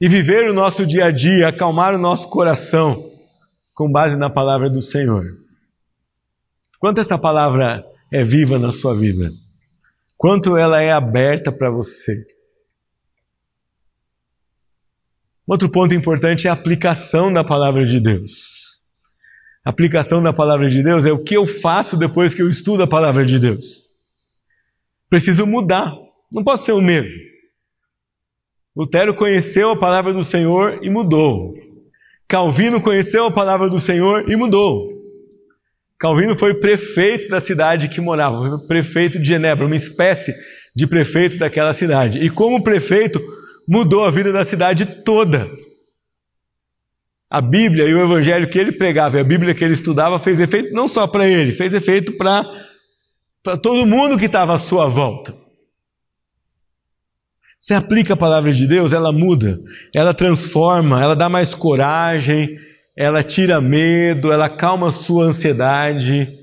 E 0.00 0.08
viver 0.08 0.50
o 0.50 0.54
nosso 0.54 0.84
dia 0.84 1.04
a 1.04 1.10
dia, 1.10 1.48
acalmar 1.48 1.94
o 1.94 1.98
nosso 1.98 2.28
coração 2.28 3.08
com 3.72 3.88
base 3.88 4.18
na 4.18 4.28
palavra 4.28 4.68
do 4.68 4.80
Senhor. 4.80 5.24
Quanto 6.80 7.00
essa 7.00 7.16
palavra 7.16 7.84
é 8.10 8.24
viva 8.24 8.58
na 8.58 8.72
sua 8.72 8.96
vida? 8.96 9.30
quanto 10.20 10.58
ela 10.58 10.82
é 10.82 10.92
aberta 10.92 11.50
para 11.50 11.70
você. 11.70 12.26
Outro 15.50 15.68
ponto 15.68 15.92
importante 15.92 16.46
é 16.46 16.50
a 16.50 16.52
aplicação 16.52 17.32
da 17.32 17.42
palavra 17.42 17.84
de 17.84 17.98
Deus. 17.98 18.78
A 19.66 19.70
aplicação 19.70 20.22
da 20.22 20.32
palavra 20.32 20.68
de 20.68 20.80
Deus 20.80 21.04
é 21.04 21.10
o 21.10 21.24
que 21.24 21.36
eu 21.36 21.44
faço 21.44 21.96
depois 21.96 22.32
que 22.32 22.40
eu 22.40 22.48
estudo 22.48 22.84
a 22.84 22.86
palavra 22.86 23.26
de 23.26 23.36
Deus. 23.36 23.82
Preciso 25.08 25.48
mudar, 25.48 25.92
não 26.30 26.44
posso 26.44 26.66
ser 26.66 26.72
o 26.72 26.80
mesmo. 26.80 27.20
Lutero 28.76 29.12
conheceu 29.12 29.70
a 29.70 29.76
palavra 29.76 30.12
do 30.12 30.22
Senhor 30.22 30.78
e 30.84 30.88
mudou. 30.88 31.52
Calvino 32.28 32.80
conheceu 32.80 33.24
a 33.24 33.32
palavra 33.32 33.68
do 33.68 33.80
Senhor 33.80 34.30
e 34.30 34.36
mudou. 34.36 34.88
Calvino 35.98 36.38
foi 36.38 36.60
prefeito 36.60 37.28
da 37.28 37.40
cidade 37.40 37.88
que 37.88 38.00
morava, 38.00 38.38
foi 38.38 38.68
prefeito 38.68 39.18
de 39.18 39.26
Genebra, 39.26 39.66
uma 39.66 39.74
espécie 39.74 40.32
de 40.76 40.86
prefeito 40.86 41.38
daquela 41.38 41.74
cidade. 41.74 42.20
E 42.20 42.30
como 42.30 42.62
prefeito, 42.62 43.20
mudou 43.68 44.04
a 44.04 44.10
vida 44.10 44.32
da 44.32 44.44
cidade 44.44 44.86
toda. 45.04 45.50
A 47.30 47.40
Bíblia 47.40 47.84
e 47.84 47.94
o 47.94 48.02
Evangelho 48.02 48.48
que 48.48 48.58
ele 48.58 48.72
pregava 48.72 49.16
e 49.16 49.20
a 49.20 49.24
Bíblia 49.24 49.54
que 49.54 49.64
ele 49.64 49.74
estudava 49.74 50.18
fez 50.18 50.40
efeito 50.40 50.72
não 50.72 50.88
só 50.88 51.06
para 51.06 51.28
ele, 51.28 51.52
fez 51.52 51.72
efeito 51.72 52.16
para 52.16 52.44
todo 53.62 53.86
mundo 53.86 54.18
que 54.18 54.26
estava 54.26 54.54
à 54.54 54.58
sua 54.58 54.88
volta. 54.88 55.34
Você 57.60 57.74
aplica 57.74 58.14
a 58.14 58.16
palavra 58.16 58.50
de 58.50 58.66
Deus, 58.66 58.92
ela 58.92 59.12
muda, 59.12 59.60
ela 59.94 60.14
transforma, 60.14 61.02
ela 61.02 61.14
dá 61.14 61.28
mais 61.28 61.54
coragem, 61.54 62.58
ela 62.96 63.22
tira 63.22 63.60
medo, 63.60 64.32
ela 64.32 64.48
calma 64.48 64.90
sua 64.90 65.24
ansiedade, 65.24 66.40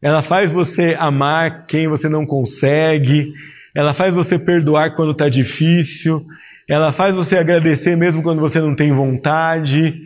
ela 0.00 0.22
faz 0.22 0.52
você 0.52 0.96
amar 0.98 1.66
quem 1.66 1.88
você 1.88 2.08
não 2.08 2.24
consegue, 2.24 3.32
ela 3.74 3.92
faz 3.92 4.14
você 4.14 4.38
perdoar 4.38 4.94
quando 4.94 5.12
está 5.12 5.28
difícil, 5.28 6.24
ela 6.68 6.92
faz 6.92 7.14
você 7.14 7.36
agradecer 7.36 7.96
mesmo 7.96 8.22
quando 8.22 8.40
você 8.40 8.60
não 8.60 8.74
tem 8.74 8.92
vontade, 8.92 10.00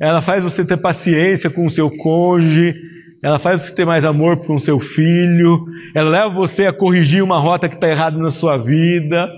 ela 0.00 0.20
faz 0.20 0.44
você 0.44 0.64
ter 0.64 0.76
paciência 0.76 1.48
com 1.48 1.64
o 1.64 1.70
seu 1.70 1.90
cônjuge, 1.90 2.74
ela 3.22 3.38
faz 3.38 3.62
você 3.62 3.74
ter 3.74 3.86
mais 3.86 4.04
amor 4.04 4.38
com 4.44 4.54
o 4.54 4.60
seu 4.60 4.78
filho, 4.78 5.64
ela 5.94 6.10
leva 6.10 6.28
você 6.28 6.66
a 6.66 6.72
corrigir 6.72 7.22
uma 7.22 7.38
rota 7.38 7.68
que 7.68 7.74
está 7.74 7.88
errada 7.88 8.18
na 8.18 8.30
sua 8.30 8.56
vida, 8.56 9.28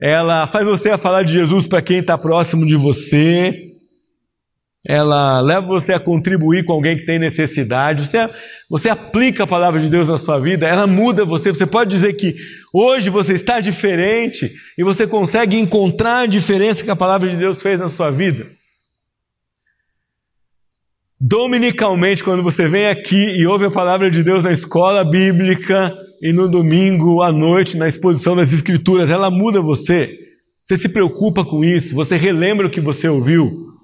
ela 0.00 0.46
faz 0.46 0.66
você 0.66 0.90
a 0.90 0.98
falar 0.98 1.22
de 1.22 1.32
Jesus 1.32 1.66
para 1.66 1.80
quem 1.80 1.98
está 1.98 2.18
próximo 2.18 2.66
de 2.66 2.76
você, 2.76 3.65
ela 4.88 5.40
leva 5.40 5.66
você 5.66 5.92
a 5.92 6.00
contribuir 6.00 6.64
com 6.64 6.72
alguém 6.72 6.96
que 6.96 7.04
tem 7.04 7.18
necessidade, 7.18 8.04
você, 8.04 8.30
você 8.70 8.88
aplica 8.88 9.44
a 9.44 9.46
palavra 9.46 9.80
de 9.80 9.88
Deus 9.88 10.06
na 10.06 10.18
sua 10.18 10.38
vida, 10.38 10.66
ela 10.66 10.86
muda 10.86 11.24
você. 11.24 11.50
Você 11.50 11.66
pode 11.66 11.90
dizer 11.90 12.12
que 12.14 12.36
hoje 12.72 13.10
você 13.10 13.32
está 13.32 13.60
diferente 13.60 14.52
e 14.78 14.84
você 14.84 15.06
consegue 15.06 15.58
encontrar 15.58 16.20
a 16.20 16.26
diferença 16.26 16.84
que 16.84 16.90
a 16.90 16.96
palavra 16.96 17.28
de 17.28 17.36
Deus 17.36 17.60
fez 17.60 17.80
na 17.80 17.88
sua 17.88 18.10
vida. 18.10 18.46
Dominicalmente, 21.20 22.22
quando 22.22 22.42
você 22.42 22.68
vem 22.68 22.88
aqui 22.88 23.38
e 23.38 23.46
ouve 23.46 23.64
a 23.64 23.70
palavra 23.70 24.10
de 24.10 24.22
Deus 24.22 24.44
na 24.44 24.52
escola 24.52 25.02
bíblica 25.02 25.96
e 26.22 26.32
no 26.32 26.48
domingo 26.48 27.22
à 27.22 27.32
noite 27.32 27.76
na 27.76 27.88
exposição 27.88 28.36
das 28.36 28.52
Escrituras, 28.52 29.10
ela 29.10 29.30
muda 29.30 29.60
você. 29.60 30.14
Você 30.62 30.76
se 30.76 30.88
preocupa 30.88 31.44
com 31.44 31.64
isso, 31.64 31.94
você 31.94 32.16
relembra 32.16 32.66
o 32.66 32.70
que 32.70 32.80
você 32.80 33.08
ouviu. 33.08 33.75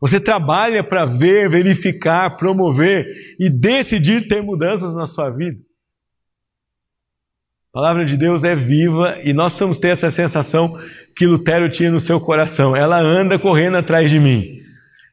Você 0.00 0.20
trabalha 0.20 0.84
para 0.84 1.04
ver, 1.04 1.50
verificar, 1.50 2.36
promover 2.36 3.04
e 3.38 3.50
decidir 3.50 4.28
ter 4.28 4.42
mudanças 4.42 4.94
na 4.94 5.06
sua 5.06 5.30
vida. 5.30 5.60
A 7.70 7.80
palavra 7.80 8.04
de 8.04 8.16
Deus 8.16 8.44
é 8.44 8.54
viva 8.54 9.18
e 9.22 9.32
nós 9.32 9.52
precisamos 9.52 9.78
ter 9.78 9.88
essa 9.88 10.10
sensação 10.10 10.78
que 11.16 11.26
Lutero 11.26 11.68
tinha 11.68 11.90
no 11.90 12.00
seu 12.00 12.20
coração. 12.20 12.74
Ela 12.74 12.98
anda 12.98 13.38
correndo 13.38 13.76
atrás 13.76 14.10
de 14.10 14.20
mim, 14.20 14.62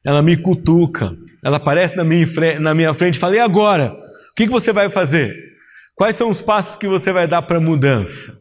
ela 0.05 0.21
me 0.21 0.37
cutuca, 0.37 1.15
ela 1.43 1.57
aparece 1.57 1.95
na 1.95 2.03
minha, 2.03 2.27
na 2.59 2.73
minha 2.73 2.93
frente 2.93 3.15
e 3.15 3.19
fala: 3.19 3.35
e 3.35 3.39
agora? 3.39 3.91
O 3.91 4.35
que 4.35 4.47
você 4.47 4.71
vai 4.71 4.89
fazer? 4.89 5.33
Quais 5.95 6.15
são 6.15 6.29
os 6.29 6.41
passos 6.41 6.75
que 6.75 6.87
você 6.87 7.11
vai 7.11 7.27
dar 7.27 7.41
para 7.41 7.57
a 7.57 7.61
mudança? 7.61 8.37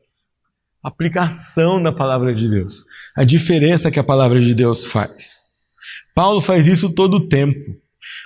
Aplicação 0.83 1.83
da 1.83 1.93
palavra 1.93 2.35
de 2.35 2.49
Deus, 2.49 2.85
a 3.17 3.25
diferença 3.25 3.91
que 3.91 3.99
a 3.99 4.05
palavra 4.05 4.41
de 4.41 4.55
Deus 4.55 4.87
faz. 4.87 5.44
Paulo 6.15 6.41
faz 6.41 6.67
isso 6.67 6.95
todo 6.95 7.17
o 7.17 7.29
tempo. 7.29 7.77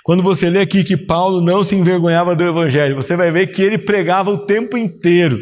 Quando 0.03 0.23
você 0.23 0.49
lê 0.49 0.59
aqui 0.61 0.83
que 0.83 0.95
Paulo 0.95 1.41
não 1.41 1.63
se 1.63 1.75
envergonhava 1.75 2.35
do 2.35 2.43
evangelho, 2.43 2.95
você 2.95 3.15
vai 3.15 3.31
ver 3.31 3.47
que 3.47 3.61
ele 3.61 3.77
pregava 3.77 4.29
o 4.29 4.45
tempo 4.45 4.77
inteiro. 4.77 5.39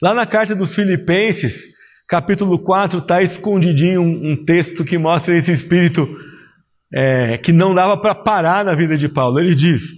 Lá 0.00 0.14
na 0.14 0.26
carta 0.26 0.54
dos 0.54 0.74
Filipenses, 0.74 1.74
capítulo 2.08 2.58
4, 2.58 2.98
está 2.98 3.22
escondidinho 3.22 4.02
um, 4.02 4.32
um, 4.32 4.44
texto 4.44 4.84
que 4.84 4.98
mostra 4.98 5.36
esse 5.36 5.52
espírito 5.52 6.08
é, 6.92 7.38
que 7.38 7.52
não 7.52 7.74
dava 7.74 7.96
para 7.96 8.14
parar 8.14 8.64
na 8.64 8.74
vida 8.74 8.96
de 8.96 9.08
Paulo. 9.08 9.38
Ele 9.38 9.54
diz: 9.54 9.92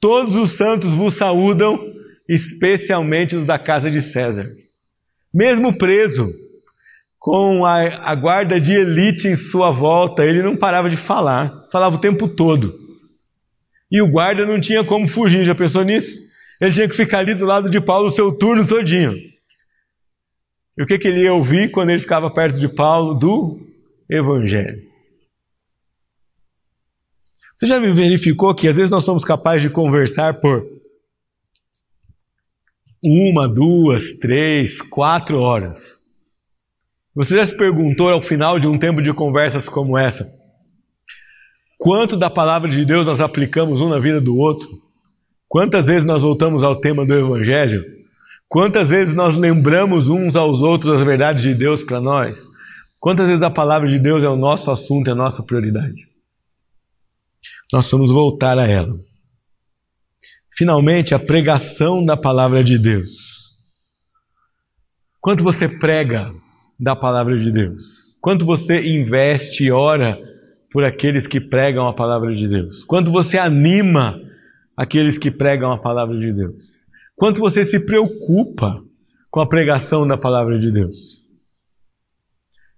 Todos 0.00 0.36
os 0.36 0.50
santos 0.52 0.94
vos 0.94 1.14
saúdam, 1.14 1.78
especialmente 2.28 3.36
os 3.36 3.44
da 3.44 3.58
casa 3.58 3.90
de 3.90 4.00
César. 4.00 4.46
Mesmo 5.32 5.76
preso, 5.76 6.32
com 7.20 7.66
a, 7.66 8.10
a 8.10 8.14
guarda 8.14 8.58
de 8.58 8.72
elite 8.72 9.28
em 9.28 9.36
sua 9.36 9.70
volta, 9.70 10.24
ele 10.24 10.42
não 10.42 10.56
parava 10.56 10.88
de 10.88 10.96
falar, 10.96 11.68
falava 11.70 11.96
o 11.96 12.00
tempo 12.00 12.26
todo. 12.26 12.80
E 13.92 14.00
o 14.00 14.10
guarda 14.10 14.46
não 14.46 14.58
tinha 14.58 14.82
como 14.82 15.06
fugir, 15.06 15.44
já 15.44 15.54
pensou 15.54 15.84
nisso? 15.84 16.22
Ele 16.58 16.72
tinha 16.72 16.88
que 16.88 16.94
ficar 16.94 17.18
ali 17.18 17.34
do 17.34 17.44
lado 17.44 17.68
de 17.68 17.78
Paulo 17.78 18.08
o 18.08 18.10
seu 18.10 18.32
turno 18.32 18.66
todinho. 18.66 19.12
E 20.78 20.82
o 20.82 20.86
que, 20.86 20.98
que 20.98 21.08
ele 21.08 21.24
ia 21.24 21.34
ouvir 21.34 21.70
quando 21.70 21.90
ele 21.90 22.00
ficava 22.00 22.30
perto 22.30 22.58
de 22.58 22.68
Paulo? 22.68 23.14
Do 23.14 23.60
Evangelho. 24.08 24.82
Você 27.54 27.66
já 27.66 27.78
verificou 27.78 28.54
que 28.54 28.66
às 28.66 28.76
vezes 28.76 28.90
nós 28.90 29.04
somos 29.04 29.24
capazes 29.24 29.62
de 29.62 29.68
conversar 29.68 30.40
por 30.40 30.66
uma, 33.02 33.46
duas, 33.46 34.14
três, 34.18 34.80
quatro 34.80 35.38
horas. 35.38 36.00
Você 37.14 37.36
já 37.36 37.44
se 37.44 37.56
perguntou 37.56 38.08
ao 38.08 38.22
final 38.22 38.60
de 38.60 38.68
um 38.68 38.78
tempo 38.78 39.02
de 39.02 39.12
conversas 39.12 39.68
como 39.68 39.98
essa? 39.98 40.32
Quanto 41.76 42.16
da 42.16 42.30
palavra 42.30 42.68
de 42.68 42.84
Deus 42.84 43.04
nós 43.04 43.20
aplicamos 43.20 43.80
um 43.80 43.88
na 43.88 43.98
vida 43.98 44.20
do 44.20 44.36
outro? 44.36 44.68
Quantas 45.48 45.88
vezes 45.88 46.04
nós 46.04 46.22
voltamos 46.22 46.62
ao 46.62 46.76
tema 46.76 47.04
do 47.04 47.14
Evangelho? 47.14 47.84
Quantas 48.48 48.90
vezes 48.90 49.14
nós 49.14 49.34
lembramos 49.34 50.08
uns 50.08 50.36
aos 50.36 50.60
outros 50.60 50.92
as 50.92 51.04
verdades 51.04 51.42
de 51.42 51.54
Deus 51.54 51.82
para 51.82 52.00
nós? 52.00 52.46
Quantas 53.00 53.26
vezes 53.26 53.42
a 53.42 53.50
palavra 53.50 53.88
de 53.88 53.98
Deus 53.98 54.22
é 54.22 54.28
o 54.28 54.36
nosso 54.36 54.70
assunto, 54.70 55.08
é 55.08 55.12
a 55.12 55.16
nossa 55.16 55.42
prioridade? 55.42 56.08
Nós 57.72 57.90
vamos 57.90 58.10
voltar 58.10 58.58
a 58.58 58.66
ela. 58.66 58.94
Finalmente, 60.54 61.14
a 61.14 61.18
pregação 61.18 62.04
da 62.04 62.16
palavra 62.16 62.62
de 62.62 62.78
Deus. 62.78 63.56
Quanto 65.20 65.42
você 65.42 65.68
prega 65.68 66.32
da 66.80 66.96
palavra 66.96 67.36
de 67.36 67.52
Deus? 67.52 68.16
Quanto 68.22 68.46
você 68.46 68.80
investe 68.96 69.64
e 69.64 69.70
ora 69.70 70.18
por 70.72 70.82
aqueles 70.84 71.26
que 71.26 71.38
pregam 71.38 71.86
a 71.86 71.92
palavra 71.92 72.32
de 72.32 72.48
Deus? 72.48 72.84
Quanto 72.84 73.12
você 73.12 73.38
anima 73.38 74.18
aqueles 74.74 75.18
que 75.18 75.30
pregam 75.30 75.70
a 75.70 75.78
palavra 75.78 76.18
de 76.18 76.32
Deus? 76.32 76.86
Quanto 77.14 77.38
você 77.38 77.66
se 77.66 77.84
preocupa 77.84 78.82
com 79.30 79.40
a 79.40 79.46
pregação 79.46 80.06
da 80.06 80.16
palavra 80.16 80.58
de 80.58 80.70
Deus? 80.70 81.28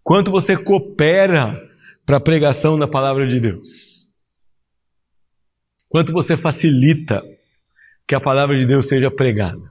Quanto 0.02 0.32
você 0.32 0.56
coopera 0.56 1.56
para 2.04 2.16
a 2.16 2.20
pregação 2.20 2.76
da 2.76 2.88
palavra 2.88 3.24
de 3.24 3.38
Deus? 3.38 4.10
Quanto 5.88 6.12
você 6.12 6.36
facilita 6.36 7.22
que 8.08 8.16
a 8.16 8.20
palavra 8.20 8.56
de 8.56 8.66
Deus 8.66 8.88
seja 8.88 9.10
pregada? 9.10 9.62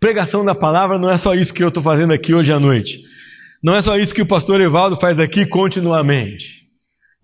Pregação 0.00 0.44
da 0.44 0.54
palavra 0.54 0.98
não 0.98 1.10
é 1.10 1.16
só 1.16 1.34
isso 1.34 1.54
que 1.54 1.62
eu 1.62 1.68
estou 1.68 1.82
fazendo 1.82 2.12
aqui 2.12 2.34
hoje 2.34 2.52
à 2.52 2.58
noite. 2.58 3.15
Não 3.62 3.74
é 3.74 3.82
só 3.82 3.96
isso 3.96 4.14
que 4.14 4.22
o 4.22 4.26
pastor 4.26 4.60
Evaldo 4.60 4.96
faz 4.96 5.18
aqui 5.18 5.46
continuamente. 5.46 6.66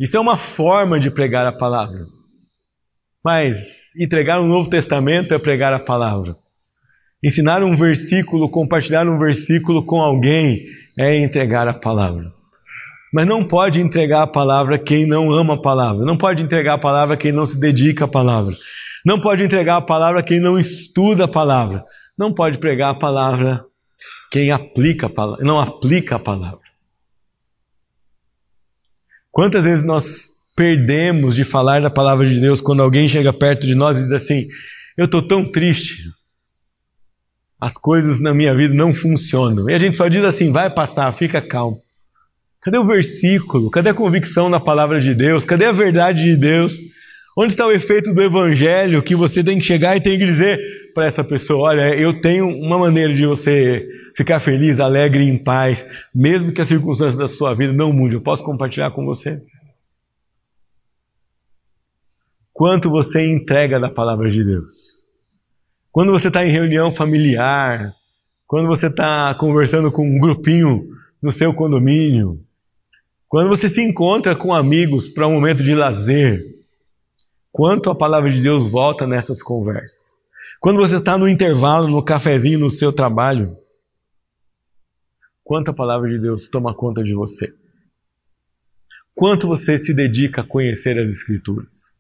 Isso 0.01 0.17
é 0.17 0.21
uma 0.21 0.37
forma 0.37 0.99
de 0.99 1.11
pregar 1.11 1.47
a 1.47 1.53
palavra. 1.53 2.07
Mas 3.25 3.95
entregar 3.99 4.41
o 4.41 4.47
Novo 4.47 4.69
Testamento 4.69 5.33
é 5.35 5.39
pregar 5.39 5.73
a 5.73 5.79
palavra. 5.79 6.37
Ensinar 7.23 7.63
um 7.63 7.77
versículo, 7.77 8.51
compartilhar 8.51 9.07
um 9.07 9.19
versículo 9.19 9.85
com 9.85 10.01
alguém 10.01 10.65
é 10.99 11.23
entregar 11.23 11.69
a 11.69 11.75
palavra. 11.75 12.33
Mas 13.15 13.27
não 13.27 13.47
pode 13.47 13.81
entregar 13.81 14.23
a 14.23 14.27
palavra 14.27 14.79
quem 14.79 15.07
não 15.07 15.31
ama 15.31 15.55
a 15.55 15.61
palavra. 15.61 16.05
Não 16.05 16.17
pode 16.17 16.43
entregar 16.43 16.75
a 16.75 16.79
palavra 16.79 17.17
quem 17.17 17.31
não 17.31 17.47
se 17.47 17.61
dedica 17.61 18.07
à 18.07 18.09
palavra. 18.09 18.57
Não 19.05 19.21
pode 19.21 19.45
entregar 19.45 19.77
a 19.77 19.83
palavra 19.83 20.23
quem 20.23 20.41
não 20.41 20.59
estuda 20.59 21.25
a 21.25 21.29
palavra. 21.29 21.85
Não 22.19 22.33
pode 22.33 22.59
pregar 22.59 22.91
a 22.91 22.99
palavra 22.99 23.65
quem 24.33 24.51
aplica 24.51 25.09
a 25.09 25.11
palavra, 25.11 25.45
não 25.45 25.61
aplica 25.61 26.17
a 26.17 26.19
palavra. 26.19 26.63
Quantas 29.31 29.65
vezes 29.65 29.85
nós 29.85 30.33
perdemos 30.57 31.37
de 31.37 31.45
falar 31.45 31.83
da 31.83 31.91
palavra 31.91 32.27
de 32.27 32.41
Deus 32.41 32.63
quando 32.63 32.83
alguém 32.83 33.07
chega 33.07 33.31
perto 33.31 33.67
de 33.67 33.75
nós 33.75 33.99
e 33.99 34.05
diz 34.05 34.13
assim: 34.13 34.49
Eu 34.97 35.05
estou 35.05 35.21
tão 35.21 35.45
triste, 35.53 36.11
as 37.61 37.77
coisas 37.77 38.21
na 38.21 38.33
minha 38.33 38.57
vida 38.57 38.73
não 38.73 38.95
funcionam. 38.95 39.69
E 39.69 39.75
a 39.75 39.79
gente 39.79 39.99
só 39.99 40.09
diz 40.09 40.25
assim: 40.25 40.51
vai 40.51 40.71
passar, 40.71 41.13
fica 41.13 41.43
calmo. 41.43 41.83
Cadê 42.63 42.79
o 42.79 42.87
versículo? 42.87 43.69
Cadê 43.69 43.91
a 43.91 43.95
convicção 43.95 44.49
na 44.49 44.59
palavra 44.59 44.99
de 44.99 45.15
Deus? 45.15 45.45
Cadê 45.45 45.67
a 45.67 45.73
verdade 45.73 46.25
de 46.25 46.37
Deus? 46.39 46.81
Onde 47.37 47.53
está 47.53 47.67
o 47.67 47.73
efeito 47.73 48.15
do 48.15 48.23
evangelho 48.23 49.03
que 49.03 49.15
você 49.15 49.45
tem 49.45 49.59
que 49.59 49.65
chegar 49.65 49.95
e 49.95 50.01
tem 50.01 50.19
que 50.19 50.25
dizer 50.25 50.59
para 50.93 51.07
essa 51.07 51.25
pessoa: 51.25 51.71
olha, 51.71 51.95
eu 51.95 52.21
tenho 52.21 52.49
uma 52.49 52.79
maneira 52.79 53.15
de 53.15 53.27
você 53.27 53.87
ficar 54.17 54.41
feliz, 54.41 54.81
alegre 54.81 55.25
em 55.25 55.37
paz, 55.37 55.85
mesmo 56.15 56.53
que 56.53 56.61
as 56.61 56.69
circunstâncias 56.69 57.17
da 57.17 57.29
sua 57.29 57.55
vida 57.55 57.73
não 57.73 57.93
mudem. 57.93 58.19
Eu 58.19 58.23
posso 58.23 58.45
compartilhar 58.45 58.91
com 58.91 59.05
você? 59.05 59.43
Quanto 62.53 62.91
você 62.91 63.27
entrega 63.27 63.81
da 63.81 63.91
palavra 63.91 64.31
de 64.31 64.45
Deus? 64.45 65.09
Quando 65.91 66.13
você 66.13 66.29
está 66.29 66.45
em 66.45 66.51
reunião 66.51 66.93
familiar, 66.93 67.93
quando 68.47 68.67
você 68.67 68.87
está 68.87 69.35
conversando 69.35 69.91
com 69.91 70.07
um 70.07 70.19
grupinho 70.19 70.87
no 71.23 71.31
seu 71.31 71.55
condomínio, 71.55 72.41
quando 73.29 73.49
você 73.49 73.69
se 73.69 73.83
encontra 73.83 74.37
com 74.37 74.53
amigos 74.53 75.09
para 75.09 75.27
um 75.27 75.33
momento 75.33 75.63
de 75.63 75.75
lazer, 75.75 76.41
quanto 77.51 77.89
a 77.91 77.95
palavra 77.95 78.31
de 78.31 78.43
Deus 78.43 78.71
volta 78.71 79.07
nessas 79.07 79.43
conversas? 79.43 80.22
Quando 80.63 80.79
você 80.79 80.99
está 80.99 81.19
no 81.19 81.29
intervalo, 81.29 81.89
no 81.89 82.05
cafezinho, 82.05 82.57
no 82.57 82.71
seu 82.71 82.93
trabalho, 82.93 83.59
quanto 85.43 85.73
a 85.73 85.75
palavra 85.75 86.09
de 86.09 86.21
Deus 86.21 86.49
toma 86.49 86.73
conta 86.73 87.03
de 87.03 87.13
você? 87.15 87.53
Quanto 89.13 89.49
você 89.49 89.77
se 89.77 89.93
dedica 89.93 90.43
a 90.43 90.47
conhecer 90.47 91.01
as 91.01 91.11
Escrituras? 91.11 91.99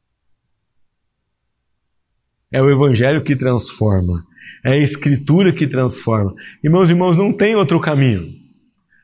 É 2.52 2.62
o 2.62 2.70
Evangelho 2.70 3.24
que 3.24 3.34
transforma. 3.34 4.24
É 4.64 4.74
a 4.74 4.78
Escritura 4.78 5.52
que 5.52 5.66
transforma. 5.66 6.32
E 6.62 6.70
meus 6.70 6.88
irmãos, 6.88 7.16
não 7.16 7.32
tem 7.32 7.56
outro 7.56 7.80
caminho. 7.80 8.32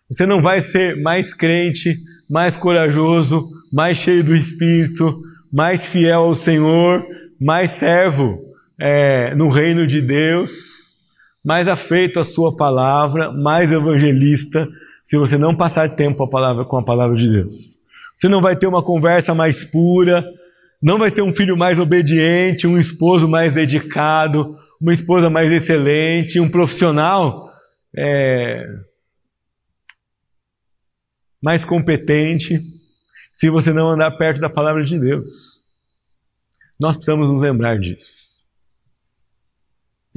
Você 0.08 0.24
não 0.24 0.40
vai 0.40 0.60
ser 0.60 1.02
mais 1.02 1.34
crente, 1.34 1.98
mais 2.30 2.56
corajoso, 2.56 3.50
mais 3.72 3.98
cheio 3.98 4.22
do 4.22 4.36
Espírito, 4.36 5.20
mais 5.52 5.88
fiel 5.88 6.20
ao 6.20 6.34
Senhor, 6.36 7.04
mais 7.40 7.70
servo 7.70 8.47
é, 8.78 9.34
no 9.34 9.48
reino 9.48 9.86
de 9.86 10.00
Deus, 10.00 10.92
mais 11.44 11.66
afeito 11.66 12.20
à 12.20 12.24
Sua 12.24 12.54
palavra, 12.54 13.32
mais 13.32 13.72
evangelista, 13.72 14.68
se 15.02 15.16
você 15.16 15.38
não 15.38 15.56
passar 15.56 15.88
tempo 15.96 16.22
a 16.22 16.28
palavra, 16.28 16.64
com 16.64 16.76
a 16.76 16.84
palavra 16.84 17.16
de 17.16 17.28
Deus. 17.28 17.78
Você 18.16 18.28
não 18.28 18.40
vai 18.40 18.56
ter 18.56 18.66
uma 18.66 18.82
conversa 18.82 19.34
mais 19.34 19.64
pura, 19.64 20.24
não 20.82 20.98
vai 20.98 21.10
ser 21.10 21.22
um 21.22 21.32
filho 21.32 21.56
mais 21.56 21.78
obediente, 21.78 22.66
um 22.66 22.76
esposo 22.76 23.28
mais 23.28 23.52
dedicado, 23.52 24.58
uma 24.80 24.92
esposa 24.92 25.30
mais 25.30 25.50
excelente, 25.50 26.38
um 26.38 26.48
profissional 26.48 27.50
é, 27.96 28.64
mais 31.42 31.64
competente, 31.64 32.60
se 33.32 33.48
você 33.50 33.72
não 33.72 33.90
andar 33.90 34.10
perto 34.12 34.40
da 34.40 34.50
palavra 34.50 34.82
de 34.82 34.98
Deus. 34.98 35.62
Nós 36.78 36.96
precisamos 36.96 37.28
nos 37.28 37.42
lembrar 37.42 37.78
disso. 37.78 38.27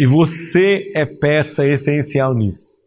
E 0.02 0.06
você 0.08 0.90
é 0.96 1.06
peça 1.06 1.64
essencial 1.64 2.34
nisso. 2.34 2.82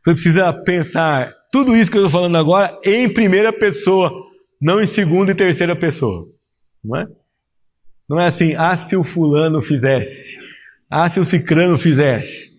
Você 0.00 0.12
precisa 0.12 0.52
pensar 0.52 1.34
tudo 1.50 1.76
isso 1.76 1.90
que 1.90 1.98
eu 1.98 2.06
estou 2.06 2.20
falando 2.20 2.38
agora 2.38 2.78
em 2.84 3.12
primeira 3.12 3.52
pessoa, 3.52 4.08
não 4.62 4.80
em 4.80 4.86
segunda 4.86 5.32
e 5.32 5.34
terceira 5.34 5.74
pessoa. 5.74 6.28
Não 6.84 6.96
é? 6.96 7.08
Não 8.08 8.20
é 8.20 8.26
assim, 8.26 8.54
ah, 8.54 8.76
se 8.76 8.94
o 8.94 9.02
fulano 9.02 9.60
fizesse, 9.60 10.38
ah, 10.88 11.10
se 11.10 11.18
o 11.18 11.24
cicrano 11.24 11.76
fizesse, 11.76 12.52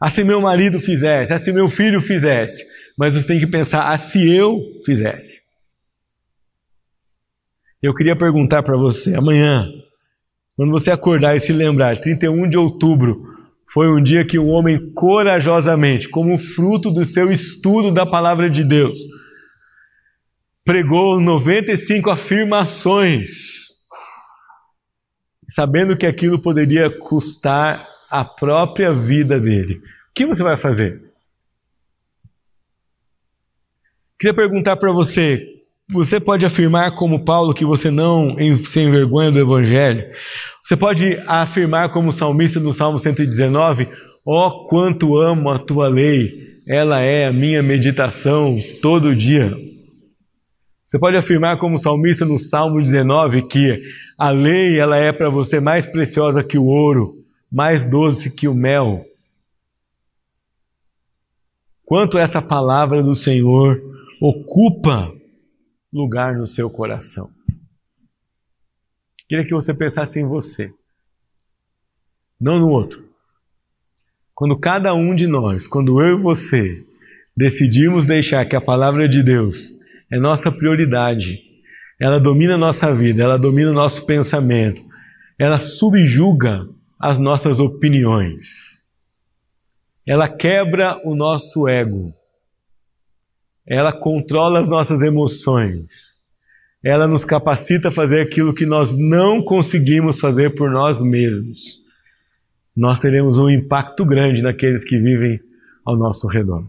ah, 0.00 0.08
se 0.08 0.22
meu 0.22 0.40
marido 0.40 0.78
fizesse, 0.78 1.32
ah, 1.32 1.38
se 1.38 1.52
meu 1.52 1.68
filho 1.68 2.00
fizesse. 2.00 2.64
Mas 2.96 3.14
você 3.14 3.26
tem 3.26 3.40
que 3.40 3.48
pensar, 3.48 3.88
ah, 3.90 3.96
se 3.96 4.32
eu 4.32 4.60
fizesse. 4.86 5.40
Eu 7.82 7.92
queria 7.92 8.14
perguntar 8.14 8.62
para 8.62 8.76
você, 8.76 9.16
amanhã, 9.16 9.68
quando 10.58 10.72
você 10.72 10.90
acordar 10.90 11.36
e 11.36 11.40
se 11.40 11.52
lembrar, 11.52 11.96
31 11.98 12.48
de 12.48 12.58
outubro, 12.58 13.32
foi 13.72 13.88
um 13.88 14.02
dia 14.02 14.26
que 14.26 14.40
um 14.40 14.48
homem 14.48 14.92
corajosamente, 14.92 16.08
como 16.08 16.36
fruto 16.36 16.90
do 16.90 17.04
seu 17.04 17.30
estudo 17.30 17.92
da 17.92 18.04
palavra 18.04 18.50
de 18.50 18.64
Deus, 18.64 18.98
pregou 20.64 21.20
95 21.20 22.10
afirmações, 22.10 23.84
sabendo 25.48 25.96
que 25.96 26.06
aquilo 26.06 26.42
poderia 26.42 26.90
custar 26.90 27.88
a 28.10 28.24
própria 28.24 28.92
vida 28.92 29.38
dele. 29.38 29.76
O 29.76 29.82
que 30.12 30.26
você 30.26 30.42
vai 30.42 30.56
fazer? 30.56 31.00
Queria 34.18 34.34
perguntar 34.34 34.74
para 34.76 34.90
você: 34.90 35.57
você 35.90 36.20
pode 36.20 36.44
afirmar, 36.44 36.94
como 36.94 37.24
Paulo, 37.24 37.54
que 37.54 37.64
você 37.64 37.90
não 37.90 38.36
se 38.58 38.80
envergonha 38.80 39.30
do 39.30 39.38
Evangelho? 39.38 40.04
Você 40.62 40.76
pode 40.76 41.18
afirmar, 41.26 41.88
como 41.88 42.12
salmista 42.12 42.60
no 42.60 42.74
Salmo 42.74 42.98
119: 42.98 43.88
Ó, 44.24 44.46
oh, 44.46 44.68
quanto 44.68 45.16
amo 45.16 45.48
a 45.48 45.58
tua 45.58 45.88
lei, 45.88 46.60
ela 46.66 47.00
é 47.00 47.26
a 47.26 47.32
minha 47.32 47.62
meditação 47.62 48.58
todo 48.82 49.16
dia. 49.16 49.56
Você 50.84 50.98
pode 50.98 51.16
afirmar 51.16 51.56
como 51.56 51.78
salmista 51.78 52.26
no 52.26 52.36
Salmo 52.36 52.80
19 52.80 53.48
que 53.48 53.82
a 54.18 54.30
lei 54.30 54.78
ela 54.78 54.98
é 54.98 55.10
para 55.10 55.30
você 55.30 55.58
mais 55.58 55.86
preciosa 55.86 56.44
que 56.44 56.58
o 56.58 56.66
ouro, 56.66 57.16
mais 57.50 57.84
doce 57.84 58.30
que 58.30 58.46
o 58.46 58.54
mel. 58.54 59.06
Quanto 61.84 62.18
essa 62.18 62.42
palavra 62.42 63.02
do 63.02 63.14
Senhor 63.14 63.80
ocupa 64.20 65.17
lugar 65.92 66.36
no 66.36 66.46
seu 66.46 66.68
coração. 66.68 67.30
Queria 69.28 69.44
que 69.44 69.52
você 69.52 69.74
pensasse 69.74 70.20
em 70.20 70.26
você, 70.26 70.72
não 72.40 72.58
no 72.58 72.70
outro. 72.70 73.06
Quando 74.34 74.58
cada 74.58 74.94
um 74.94 75.14
de 75.14 75.26
nós, 75.26 75.66
quando 75.66 76.00
eu 76.00 76.18
e 76.18 76.22
você, 76.22 76.86
decidimos 77.36 78.04
deixar 78.04 78.44
que 78.46 78.56
a 78.56 78.60
palavra 78.60 79.08
de 79.08 79.22
Deus 79.22 79.74
é 80.10 80.18
nossa 80.18 80.50
prioridade. 80.50 81.42
Ela 82.00 82.20
domina 82.20 82.54
a 82.54 82.58
nossa 82.58 82.94
vida, 82.94 83.22
ela 83.22 83.36
domina 83.36 83.70
o 83.70 83.74
nosso 83.74 84.06
pensamento, 84.06 84.80
ela 85.38 85.58
subjuga 85.58 86.68
as 86.98 87.18
nossas 87.18 87.60
opiniões. 87.60 88.86
Ela 90.06 90.28
quebra 90.28 90.98
o 91.04 91.14
nosso 91.14 91.68
ego. 91.68 92.14
Ela 93.68 93.92
controla 93.92 94.60
as 94.60 94.68
nossas 94.68 95.02
emoções. 95.02 96.16
Ela 96.82 97.06
nos 97.06 97.24
capacita 97.24 97.88
a 97.88 97.92
fazer 97.92 98.22
aquilo 98.22 98.54
que 98.54 98.64
nós 98.64 98.96
não 98.96 99.42
conseguimos 99.42 100.18
fazer 100.18 100.54
por 100.54 100.70
nós 100.70 101.02
mesmos. 101.02 101.82
Nós 102.74 102.98
teremos 102.98 103.36
um 103.36 103.50
impacto 103.50 104.06
grande 104.06 104.40
naqueles 104.40 104.84
que 104.84 104.98
vivem 104.98 105.38
ao 105.84 105.96
nosso 105.96 106.26
redor. 106.26 106.66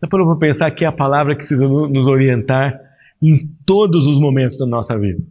Dá 0.00 0.08
para 0.08 0.36
pensar 0.36 0.70
que 0.70 0.84
é 0.84 0.88
a 0.88 0.92
palavra 0.92 1.34
que 1.34 1.40
precisa 1.40 1.68
nos 1.68 2.06
orientar 2.06 2.80
em 3.20 3.46
todos 3.66 4.06
os 4.06 4.18
momentos 4.18 4.56
da 4.56 4.64
nossa 4.64 4.98
vida. 4.98 5.22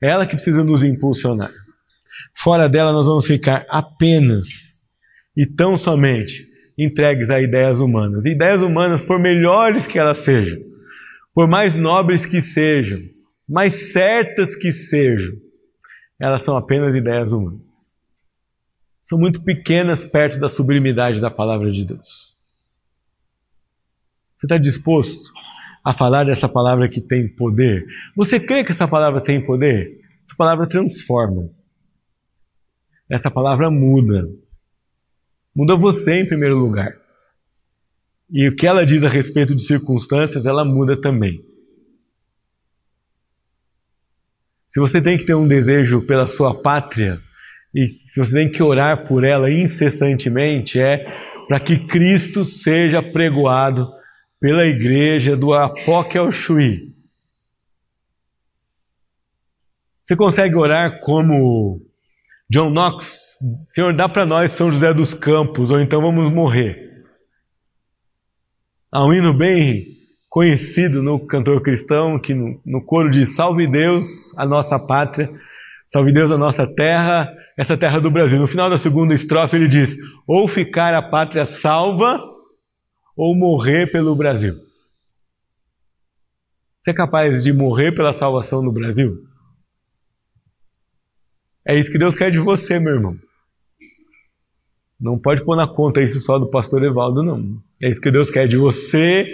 É 0.00 0.10
ela 0.10 0.24
que 0.24 0.36
precisa 0.36 0.64
nos 0.64 0.82
impulsionar. 0.82 1.52
Fora 2.32 2.66
dela, 2.66 2.92
nós 2.92 3.04
vamos 3.04 3.26
ficar 3.26 3.66
apenas 3.68 4.80
e 5.36 5.44
tão 5.44 5.76
somente 5.76 6.51
entregues 6.84 7.30
a 7.30 7.40
ideias 7.40 7.80
humanas. 7.80 8.24
Ideias 8.24 8.62
humanas, 8.62 9.00
por 9.00 9.18
melhores 9.18 9.86
que 9.86 9.98
elas 9.98 10.18
sejam, 10.18 10.60
por 11.34 11.48
mais 11.48 11.74
nobres 11.74 12.26
que 12.26 12.40
sejam, 12.40 13.00
mais 13.48 13.92
certas 13.92 14.56
que 14.56 14.70
sejam, 14.70 15.34
elas 16.18 16.42
são 16.42 16.56
apenas 16.56 16.94
ideias 16.94 17.32
humanas. 17.32 17.98
São 19.00 19.18
muito 19.18 19.42
pequenas 19.42 20.04
perto 20.04 20.38
da 20.38 20.48
sublimidade 20.48 21.20
da 21.20 21.30
palavra 21.30 21.70
de 21.70 21.84
Deus. 21.84 22.36
Você 24.36 24.46
está 24.46 24.58
disposto 24.58 25.32
a 25.84 25.92
falar 25.92 26.24
dessa 26.24 26.48
palavra 26.48 26.88
que 26.88 27.00
tem 27.00 27.28
poder? 27.28 27.84
Você 28.16 28.38
crê 28.38 28.62
que 28.62 28.72
essa 28.72 28.86
palavra 28.86 29.20
tem 29.20 29.44
poder? 29.44 30.00
Essa 30.22 30.34
palavra 30.36 30.68
transforma. 30.68 31.50
Essa 33.10 33.30
palavra 33.30 33.70
muda. 33.70 34.28
Muda 35.54 35.76
você 35.76 36.20
em 36.20 36.26
primeiro 36.26 36.56
lugar. 36.56 36.96
E 38.30 38.48
o 38.48 38.56
que 38.56 38.66
ela 38.66 38.86
diz 38.86 39.04
a 39.04 39.08
respeito 39.08 39.54
de 39.54 39.62
circunstâncias, 39.62 40.46
ela 40.46 40.64
muda 40.64 40.98
também. 40.98 41.44
Se 44.66 44.80
você 44.80 45.02
tem 45.02 45.18
que 45.18 45.24
ter 45.26 45.34
um 45.34 45.46
desejo 45.46 46.06
pela 46.06 46.26
sua 46.26 46.54
pátria, 46.62 47.20
e 47.74 47.88
se 48.08 48.18
você 48.18 48.32
tem 48.32 48.50
que 48.50 48.62
orar 48.62 49.06
por 49.06 49.22
ela 49.22 49.50
incessantemente, 49.50 50.80
é 50.80 51.04
para 51.46 51.60
que 51.60 51.78
Cristo 51.86 52.42
seja 52.42 53.02
pregoado 53.02 53.92
pela 54.40 54.64
igreja 54.64 55.36
do 55.36 55.52
Apoque 55.52 56.16
Chuí. 56.32 56.90
Você 60.02 60.16
consegue 60.16 60.56
orar 60.56 60.98
como 61.00 61.80
John 62.52 62.68
Knox? 62.68 63.38
Senhor, 63.64 63.96
dá 63.96 64.06
para 64.06 64.26
nós 64.26 64.50
São 64.50 64.70
José 64.70 64.92
dos 64.92 65.14
Campos, 65.14 65.70
ou 65.70 65.80
então 65.80 66.02
vamos 66.02 66.30
morrer. 66.30 67.02
Há 68.92 69.06
um 69.06 69.14
hino 69.14 69.32
bem 69.32 69.86
conhecido 70.28 71.02
no 71.02 71.18
cantor 71.18 71.62
cristão 71.62 72.20
que 72.20 72.34
no, 72.34 72.60
no 72.66 72.84
coro 72.84 73.08
diz: 73.08 73.34
Salve 73.34 73.66
Deus, 73.66 74.36
a 74.36 74.44
nossa 74.44 74.78
pátria, 74.78 75.32
salve 75.86 76.12
Deus, 76.12 76.30
a 76.30 76.36
nossa 76.36 76.66
terra, 76.66 77.26
essa 77.56 77.74
terra 77.74 77.98
do 77.98 78.10
Brasil. 78.10 78.38
No 78.38 78.46
final 78.46 78.68
da 78.68 78.76
segunda 78.76 79.14
estrofe 79.14 79.56
ele 79.56 79.66
diz: 79.66 79.96
Ou 80.26 80.46
ficar 80.46 80.92
a 80.92 81.00
pátria 81.00 81.46
salva, 81.46 82.22
ou 83.16 83.34
morrer 83.34 83.90
pelo 83.90 84.14
Brasil. 84.14 84.56
Você 86.78 86.90
é 86.90 86.94
capaz 86.94 87.44
de 87.44 87.50
morrer 87.50 87.92
pela 87.92 88.12
salvação 88.12 88.62
do 88.62 88.70
Brasil? 88.70 89.31
É 91.66 91.78
isso 91.78 91.90
que 91.90 91.98
Deus 91.98 92.14
quer 92.14 92.30
de 92.30 92.38
você, 92.38 92.78
meu 92.78 92.94
irmão. 92.94 93.18
Não 95.00 95.18
pode 95.18 95.44
pôr 95.44 95.56
na 95.56 95.66
conta 95.66 96.00
isso 96.00 96.20
só 96.20 96.38
do 96.38 96.48
pastor 96.48 96.82
Evaldo, 96.84 97.22
não. 97.22 97.60
É 97.82 97.88
isso 97.88 98.00
que 98.00 98.10
Deus 98.10 98.30
quer 98.30 98.46
de 98.46 98.56
você, 98.56 99.26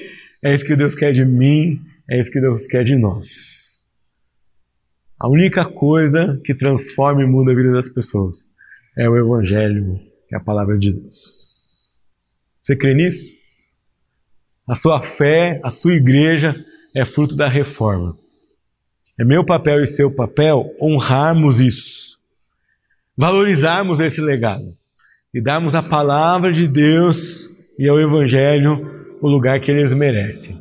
é 0.42 0.54
isso 0.54 0.64
que 0.64 0.76
Deus 0.76 0.94
quer 0.94 1.12
de 1.12 1.24
mim, 1.24 1.80
é 2.08 2.18
isso 2.18 2.30
que 2.30 2.40
Deus 2.40 2.66
quer 2.66 2.84
de 2.84 2.96
nós. 2.96 3.84
A 5.20 5.28
única 5.28 5.64
coisa 5.64 6.40
que 6.44 6.54
transforma 6.54 7.22
e 7.22 7.26
muda 7.26 7.52
a 7.52 7.54
vida 7.54 7.72
das 7.72 7.88
pessoas 7.88 8.48
é 8.96 9.08
o 9.08 9.16
Evangelho, 9.16 10.00
é 10.32 10.36
a 10.36 10.40
palavra 10.40 10.78
de 10.78 10.92
Deus. 10.92 11.98
Você 12.62 12.76
crê 12.76 12.94
nisso? 12.94 13.36
A 14.68 14.74
sua 14.74 15.00
fé, 15.00 15.60
a 15.64 15.70
sua 15.70 15.94
igreja 15.94 16.54
é 16.94 17.04
fruto 17.04 17.34
da 17.34 17.48
reforma. 17.48 18.16
É 19.18 19.24
meu 19.24 19.44
papel 19.44 19.80
e 19.80 19.86
seu 19.86 20.14
papel 20.14 20.72
honrarmos 20.80 21.58
isso, 21.58 21.97
valorizarmos 23.18 23.98
esse 23.98 24.20
legado 24.20 24.76
e 25.34 25.42
darmos 25.42 25.74
a 25.74 25.82
palavra 25.82 26.52
de 26.52 26.68
Deus 26.68 27.50
e 27.76 27.88
ao 27.88 27.98
Evangelho 27.98 29.16
o 29.20 29.28
lugar 29.28 29.60
que 29.60 29.72
eles 29.72 29.92
merecem. 29.92 30.56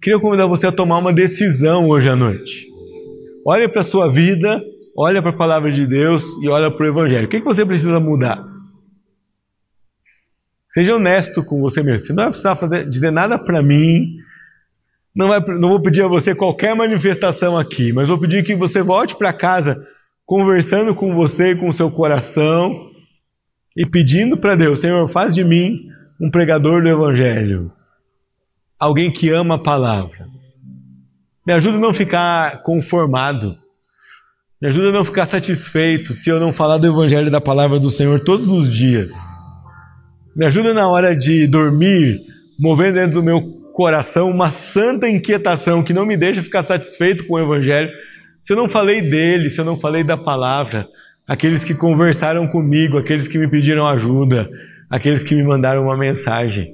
Queria 0.00 0.20
convidar 0.20 0.46
você 0.46 0.68
a 0.68 0.72
tomar 0.72 0.98
uma 0.98 1.12
decisão 1.12 1.88
hoje 1.88 2.08
à 2.08 2.14
noite. 2.14 2.68
Olha 3.44 3.68
para 3.68 3.80
a 3.80 3.84
sua 3.84 4.08
vida, 4.08 4.62
olha 4.96 5.20
para 5.20 5.32
a 5.32 5.36
palavra 5.36 5.70
de 5.70 5.84
Deus 5.84 6.40
e 6.40 6.48
olha 6.48 6.70
para 6.70 6.86
o 6.86 6.88
Evangelho. 6.88 7.26
O 7.26 7.28
que, 7.28 7.40
que 7.40 7.44
você 7.44 7.66
precisa 7.66 7.98
mudar? 7.98 8.44
Seja 10.68 10.94
honesto 10.94 11.42
com 11.42 11.60
você 11.60 11.82
mesmo. 11.82 12.06
Você 12.06 12.12
não 12.12 12.22
vai 12.22 12.30
precisar 12.30 12.54
fazer, 12.54 12.88
dizer 12.88 13.10
nada 13.10 13.36
para 13.36 13.62
mim. 13.62 14.16
Não, 15.14 15.28
vai, 15.28 15.40
não 15.40 15.70
vou 15.70 15.82
pedir 15.82 16.02
a 16.02 16.08
você 16.08 16.34
qualquer 16.34 16.76
manifestação 16.76 17.58
aqui, 17.58 17.92
mas 17.92 18.08
vou 18.08 18.18
pedir 18.18 18.44
que 18.44 18.54
você 18.54 18.82
volte 18.82 19.16
para 19.16 19.32
casa 19.32 19.84
conversando 20.26 20.94
com 20.94 21.14
você 21.14 21.54
com 21.54 21.68
o 21.68 21.72
seu 21.72 21.90
coração 21.90 22.90
e 23.76 23.86
pedindo 23.86 24.36
para 24.36 24.56
Deus: 24.56 24.80
Senhor, 24.80 25.08
faz 25.08 25.34
de 25.34 25.44
mim 25.44 25.88
um 26.20 26.30
pregador 26.30 26.82
do 26.82 26.88
Evangelho, 26.88 27.72
alguém 28.78 29.10
que 29.10 29.30
ama 29.30 29.54
a 29.54 29.58
palavra. 29.58 30.26
Me 31.46 31.52
ajuda 31.52 31.78
a 31.78 31.80
não 31.80 31.94
ficar 31.94 32.62
conformado. 32.62 33.56
Me 34.60 34.68
ajuda 34.68 34.88
a 34.88 34.92
não 34.92 35.04
ficar 35.04 35.26
satisfeito 35.26 36.12
se 36.12 36.28
eu 36.28 36.40
não 36.40 36.52
falar 36.52 36.78
do 36.78 36.86
Evangelho 36.86 37.30
da 37.30 37.40
palavra 37.40 37.78
do 37.78 37.88
Senhor 37.88 38.18
todos 38.20 38.48
os 38.48 38.72
dias. 38.72 39.12
Me 40.34 40.44
ajuda 40.44 40.74
na 40.74 40.88
hora 40.88 41.14
de 41.14 41.46
dormir, 41.46 42.20
movendo 42.58 42.94
dentro 42.94 43.20
do 43.20 43.24
meu 43.24 43.40
coração 43.72 44.30
uma 44.30 44.48
santa 44.48 45.08
inquietação 45.08 45.82
que 45.82 45.92
não 45.92 46.06
me 46.06 46.16
deixa 46.16 46.42
ficar 46.42 46.62
satisfeito 46.62 47.26
com 47.26 47.34
o 47.34 47.38
Evangelho. 47.38 47.90
Se 48.46 48.52
eu 48.52 48.56
não 48.56 48.68
falei 48.68 49.02
dele, 49.02 49.50
se 49.50 49.60
eu 49.60 49.64
não 49.64 49.76
falei 49.76 50.04
da 50.04 50.16
palavra, 50.16 50.88
aqueles 51.26 51.64
que 51.64 51.74
conversaram 51.74 52.46
comigo, 52.46 52.96
aqueles 52.96 53.26
que 53.26 53.38
me 53.38 53.50
pediram 53.50 53.88
ajuda, 53.88 54.48
aqueles 54.88 55.24
que 55.24 55.34
me 55.34 55.42
mandaram 55.42 55.82
uma 55.82 55.98
mensagem. 55.98 56.72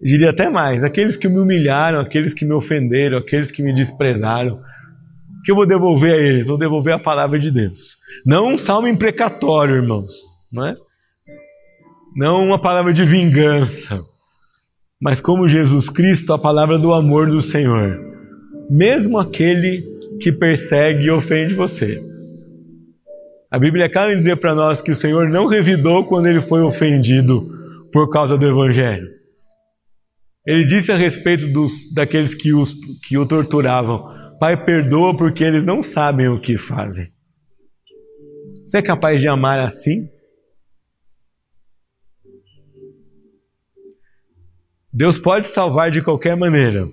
Eu 0.00 0.08
diria 0.08 0.30
até 0.30 0.50
mais, 0.50 0.82
aqueles 0.82 1.16
que 1.16 1.28
me 1.28 1.38
humilharam, 1.38 2.00
aqueles 2.00 2.34
que 2.34 2.44
me 2.44 2.52
ofenderam, 2.52 3.18
aqueles 3.18 3.52
que 3.52 3.62
me 3.62 3.72
desprezaram. 3.72 4.54
O 4.54 5.42
que 5.44 5.52
eu 5.52 5.54
vou 5.54 5.68
devolver 5.68 6.12
a 6.12 6.20
eles? 6.20 6.48
Vou 6.48 6.58
devolver 6.58 6.94
a 6.94 6.98
palavra 6.98 7.38
de 7.38 7.52
Deus. 7.52 7.96
Não 8.26 8.52
um 8.54 8.58
salmo 8.58 8.88
imprecatório, 8.88 9.76
irmãos, 9.76 10.14
não 10.50 10.66
é? 10.66 10.74
não 12.16 12.42
uma 12.42 12.60
palavra 12.60 12.92
de 12.92 13.04
vingança, 13.04 14.02
mas 15.00 15.20
como 15.20 15.48
Jesus 15.48 15.88
Cristo, 15.88 16.32
a 16.32 16.38
palavra 16.40 16.76
do 16.76 16.92
amor 16.92 17.30
do 17.30 17.40
Senhor, 17.40 18.00
mesmo 18.68 19.16
aquele 19.16 19.93
que 20.20 20.32
persegue 20.32 21.06
e 21.06 21.10
ofende 21.10 21.54
você. 21.54 22.02
A 23.50 23.58
Bíblia 23.58 23.88
clara 23.88 24.12
em 24.12 24.16
dizer 24.16 24.36
para 24.36 24.54
nós 24.54 24.82
que 24.82 24.90
o 24.90 24.96
Senhor 24.96 25.28
não 25.28 25.46
revidou 25.46 26.04
quando 26.06 26.26
ele 26.26 26.40
foi 26.40 26.60
ofendido 26.62 27.48
por 27.92 28.10
causa 28.10 28.36
do 28.36 28.46
Evangelho. 28.46 29.08
Ele 30.46 30.66
disse 30.66 30.90
a 30.90 30.96
respeito 30.96 31.46
dos, 31.46 31.92
daqueles 31.92 32.34
que, 32.34 32.52
os, 32.52 32.74
que 33.06 33.16
o 33.16 33.24
torturavam: 33.24 34.36
Pai, 34.40 34.64
perdoa 34.64 35.16
porque 35.16 35.44
eles 35.44 35.64
não 35.64 35.82
sabem 35.82 36.28
o 36.28 36.40
que 36.40 36.58
fazem. 36.58 37.08
Você 38.66 38.78
é 38.78 38.82
capaz 38.82 39.20
de 39.20 39.28
amar 39.28 39.58
assim? 39.60 40.08
Deus 44.92 45.18
pode 45.18 45.46
salvar 45.46 45.90
de 45.90 46.02
qualquer 46.02 46.36
maneira, 46.36 46.88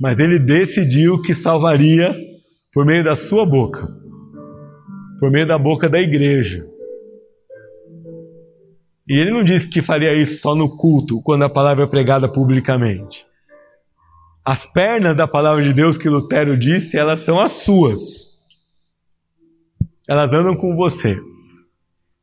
mas 0.00 0.18
ele 0.18 0.38
decidiu 0.38 1.20
que 1.20 1.34
salvaria 1.34 2.27
por 2.78 2.86
meio 2.86 3.02
da 3.02 3.16
sua 3.16 3.44
boca, 3.44 3.92
por 5.18 5.32
meio 5.32 5.48
da 5.48 5.58
boca 5.58 5.90
da 5.90 5.98
igreja. 5.98 6.64
E 9.08 9.18
ele 9.18 9.32
não 9.32 9.42
disse 9.42 9.68
que 9.68 9.82
faria 9.82 10.14
isso 10.14 10.40
só 10.40 10.54
no 10.54 10.76
culto, 10.76 11.20
quando 11.22 11.42
a 11.42 11.50
palavra 11.50 11.82
é 11.82 11.86
pregada 11.88 12.30
publicamente. 12.30 13.26
As 14.44 14.64
pernas 14.64 15.16
da 15.16 15.26
palavra 15.26 15.64
de 15.64 15.72
Deus 15.72 15.98
que 15.98 16.08
Lutero 16.08 16.56
disse, 16.56 16.96
elas 16.96 17.18
são 17.18 17.40
as 17.40 17.50
suas. 17.50 18.38
Elas 20.08 20.32
andam 20.32 20.54
com 20.54 20.76
você. 20.76 21.20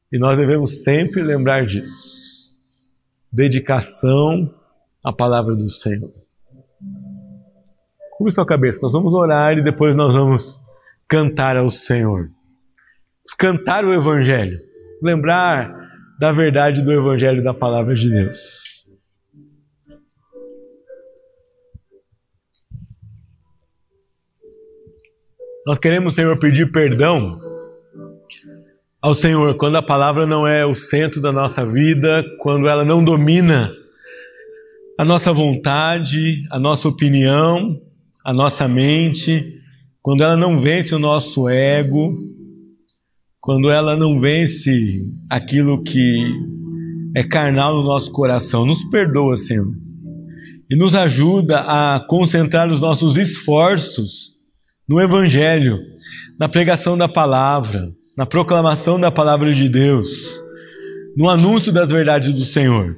E 0.09 0.17
nós 0.17 0.37
devemos 0.37 0.83
sempre 0.83 1.21
lembrar 1.21 1.65
disso. 1.65 2.55
Dedicação 3.29 4.49
a 5.03 5.11
palavra 5.11 5.53
do 5.53 5.69
Senhor. 5.69 6.13
Cubra 8.17 8.31
sua 8.31 8.45
cabeça, 8.45 8.79
nós 8.81 8.93
vamos 8.93 9.13
orar 9.13 9.57
e 9.57 9.61
depois 9.61 9.93
nós 9.93 10.15
vamos 10.15 10.61
cantar 11.05 11.57
ao 11.57 11.69
Senhor. 11.69 12.29
Cantar 13.37 13.83
o 13.83 13.93
Evangelho. 13.93 14.57
Lembrar 15.03 15.69
da 16.17 16.31
verdade 16.31 16.81
do 16.81 16.93
Evangelho 16.93 17.43
da 17.43 17.53
palavra 17.53 17.93
de 17.93 18.09
Deus. 18.09 18.85
Nós 25.67 25.77
queremos, 25.77 26.15
Senhor, 26.15 26.39
pedir 26.39 26.71
perdão 26.71 27.37
ao 29.01 29.13
Senhor 29.13 29.57
quando 29.57 29.75
a 29.75 29.81
palavra 29.81 30.25
não 30.25 30.47
é 30.47 30.65
o 30.65 30.73
centro 30.73 31.19
da 31.19 31.33
nossa 31.33 31.65
vida, 31.65 32.23
quando 32.39 32.69
ela 32.69 32.85
não 32.85 33.03
domina 33.03 33.75
a 34.97 35.03
nossa 35.03 35.33
vontade, 35.33 36.43
a 36.49 36.57
nossa 36.57 36.87
opinião, 36.87 37.81
a 38.25 38.33
nossa 38.33 38.67
mente, 38.67 39.61
quando 40.01 40.23
ela 40.23 40.35
não 40.35 40.59
vence 40.59 40.95
o 40.95 40.99
nosso 40.99 41.47
ego, 41.47 42.17
quando 43.39 43.69
ela 43.69 43.95
não 43.95 44.19
vence 44.19 45.03
aquilo 45.29 45.83
que 45.83 46.33
é 47.15 47.23
carnal 47.23 47.75
no 47.75 47.83
nosso 47.83 48.11
coração. 48.11 48.65
Nos 48.65 48.83
perdoa, 48.85 49.37
Senhor, 49.37 49.71
e 50.67 50.75
nos 50.75 50.95
ajuda 50.95 51.59
a 51.59 52.03
concentrar 52.09 52.67
os 52.67 52.79
nossos 52.79 53.15
esforços 53.15 54.31
no 54.89 54.99
Evangelho, 54.99 55.77
na 56.39 56.49
pregação 56.49 56.97
da 56.97 57.07
palavra, 57.07 57.87
na 58.17 58.25
proclamação 58.25 58.99
da 58.99 59.11
palavra 59.11 59.51
de 59.51 59.69
Deus, 59.69 60.09
no 61.15 61.29
anúncio 61.29 61.71
das 61.71 61.91
verdades 61.91 62.33
do 62.33 62.43
Senhor. 62.43 62.97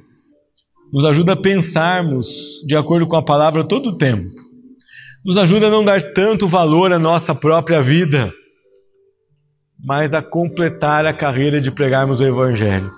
Nos 0.93 1.03
ajuda 1.03 1.34
a 1.34 1.41
pensarmos 1.41 2.28
de 2.65 2.78
acordo 2.78 3.05
com 3.05 3.17
a 3.17 3.21
palavra 3.21 3.65
todo 3.65 3.89
o 3.89 3.97
tempo. 3.97 4.46
Nos 5.28 5.38
ajuda 5.38 5.67
a 5.67 5.69
não 5.69 5.84
dar 5.84 6.13
tanto 6.13 6.47
valor 6.47 6.93
à 6.93 6.97
nossa 6.97 7.36
própria 7.36 7.82
vida, 7.82 8.34
mas 9.84 10.13
a 10.13 10.21
completar 10.21 11.05
a 11.05 11.11
carreira 11.11 11.59
de 11.59 11.69
pregarmos 11.69 12.21
o 12.21 12.25
Evangelho. 12.25 12.91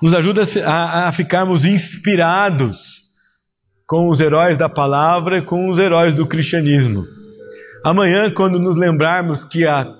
Nos 0.00 0.14
ajuda 0.14 0.42
a, 0.64 1.08
a 1.08 1.12
ficarmos 1.12 1.64
inspirados 1.64 3.02
com 3.86 4.08
os 4.08 4.20
heróis 4.20 4.56
da 4.56 4.68
palavra 4.68 5.38
e 5.38 5.42
com 5.42 5.68
os 5.68 5.78
heróis 5.78 6.14
do 6.14 6.26
cristianismo 6.26 7.04
Amanhã, 7.84 8.30
quando 8.30 8.60
nos 8.60 8.76
lembrarmos 8.76 9.42
que 9.42 9.66
há 9.66 9.92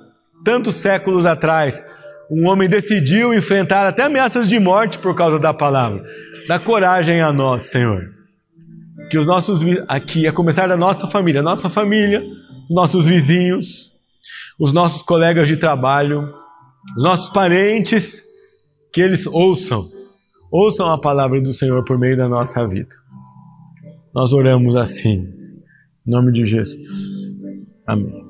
tantos 0.44 0.76
séculos 0.76 1.26
atrás 1.26 1.82
um 2.30 2.46
homem 2.46 2.68
decidiu 2.68 3.34
enfrentar 3.34 3.86
até 3.86 4.04
ameaças 4.04 4.48
de 4.48 4.58
morte 4.60 4.98
por 4.98 5.14
causa 5.16 5.38
da 5.38 5.52
palavra, 5.52 6.02
dá 6.46 6.60
coragem 6.60 7.20
a 7.20 7.32
nós, 7.32 7.64
Senhor. 7.64 8.21
Que 9.12 9.18
os 9.18 9.26
nossos 9.26 9.60
aqui, 9.88 10.26
a 10.26 10.32
começar 10.32 10.66
da 10.66 10.74
nossa 10.74 11.06
família, 11.06 11.42
nossa 11.42 11.68
família, 11.68 12.24
os 12.66 12.74
nossos 12.74 13.04
vizinhos, 13.04 13.92
os 14.58 14.72
nossos 14.72 15.02
colegas 15.02 15.46
de 15.46 15.58
trabalho, 15.58 16.32
os 16.96 17.04
nossos 17.04 17.28
parentes, 17.28 18.24
que 18.90 19.02
eles 19.02 19.26
ouçam, 19.26 19.86
ouçam 20.50 20.90
a 20.90 20.98
palavra 20.98 21.42
do 21.42 21.52
Senhor 21.52 21.84
por 21.84 21.98
meio 21.98 22.16
da 22.16 22.26
nossa 22.26 22.66
vida. 22.66 22.88
Nós 24.14 24.32
oramos 24.32 24.76
assim, 24.76 25.28
em 26.06 26.10
nome 26.10 26.32
de 26.32 26.46
Jesus. 26.46 26.88
Amém. 27.86 28.21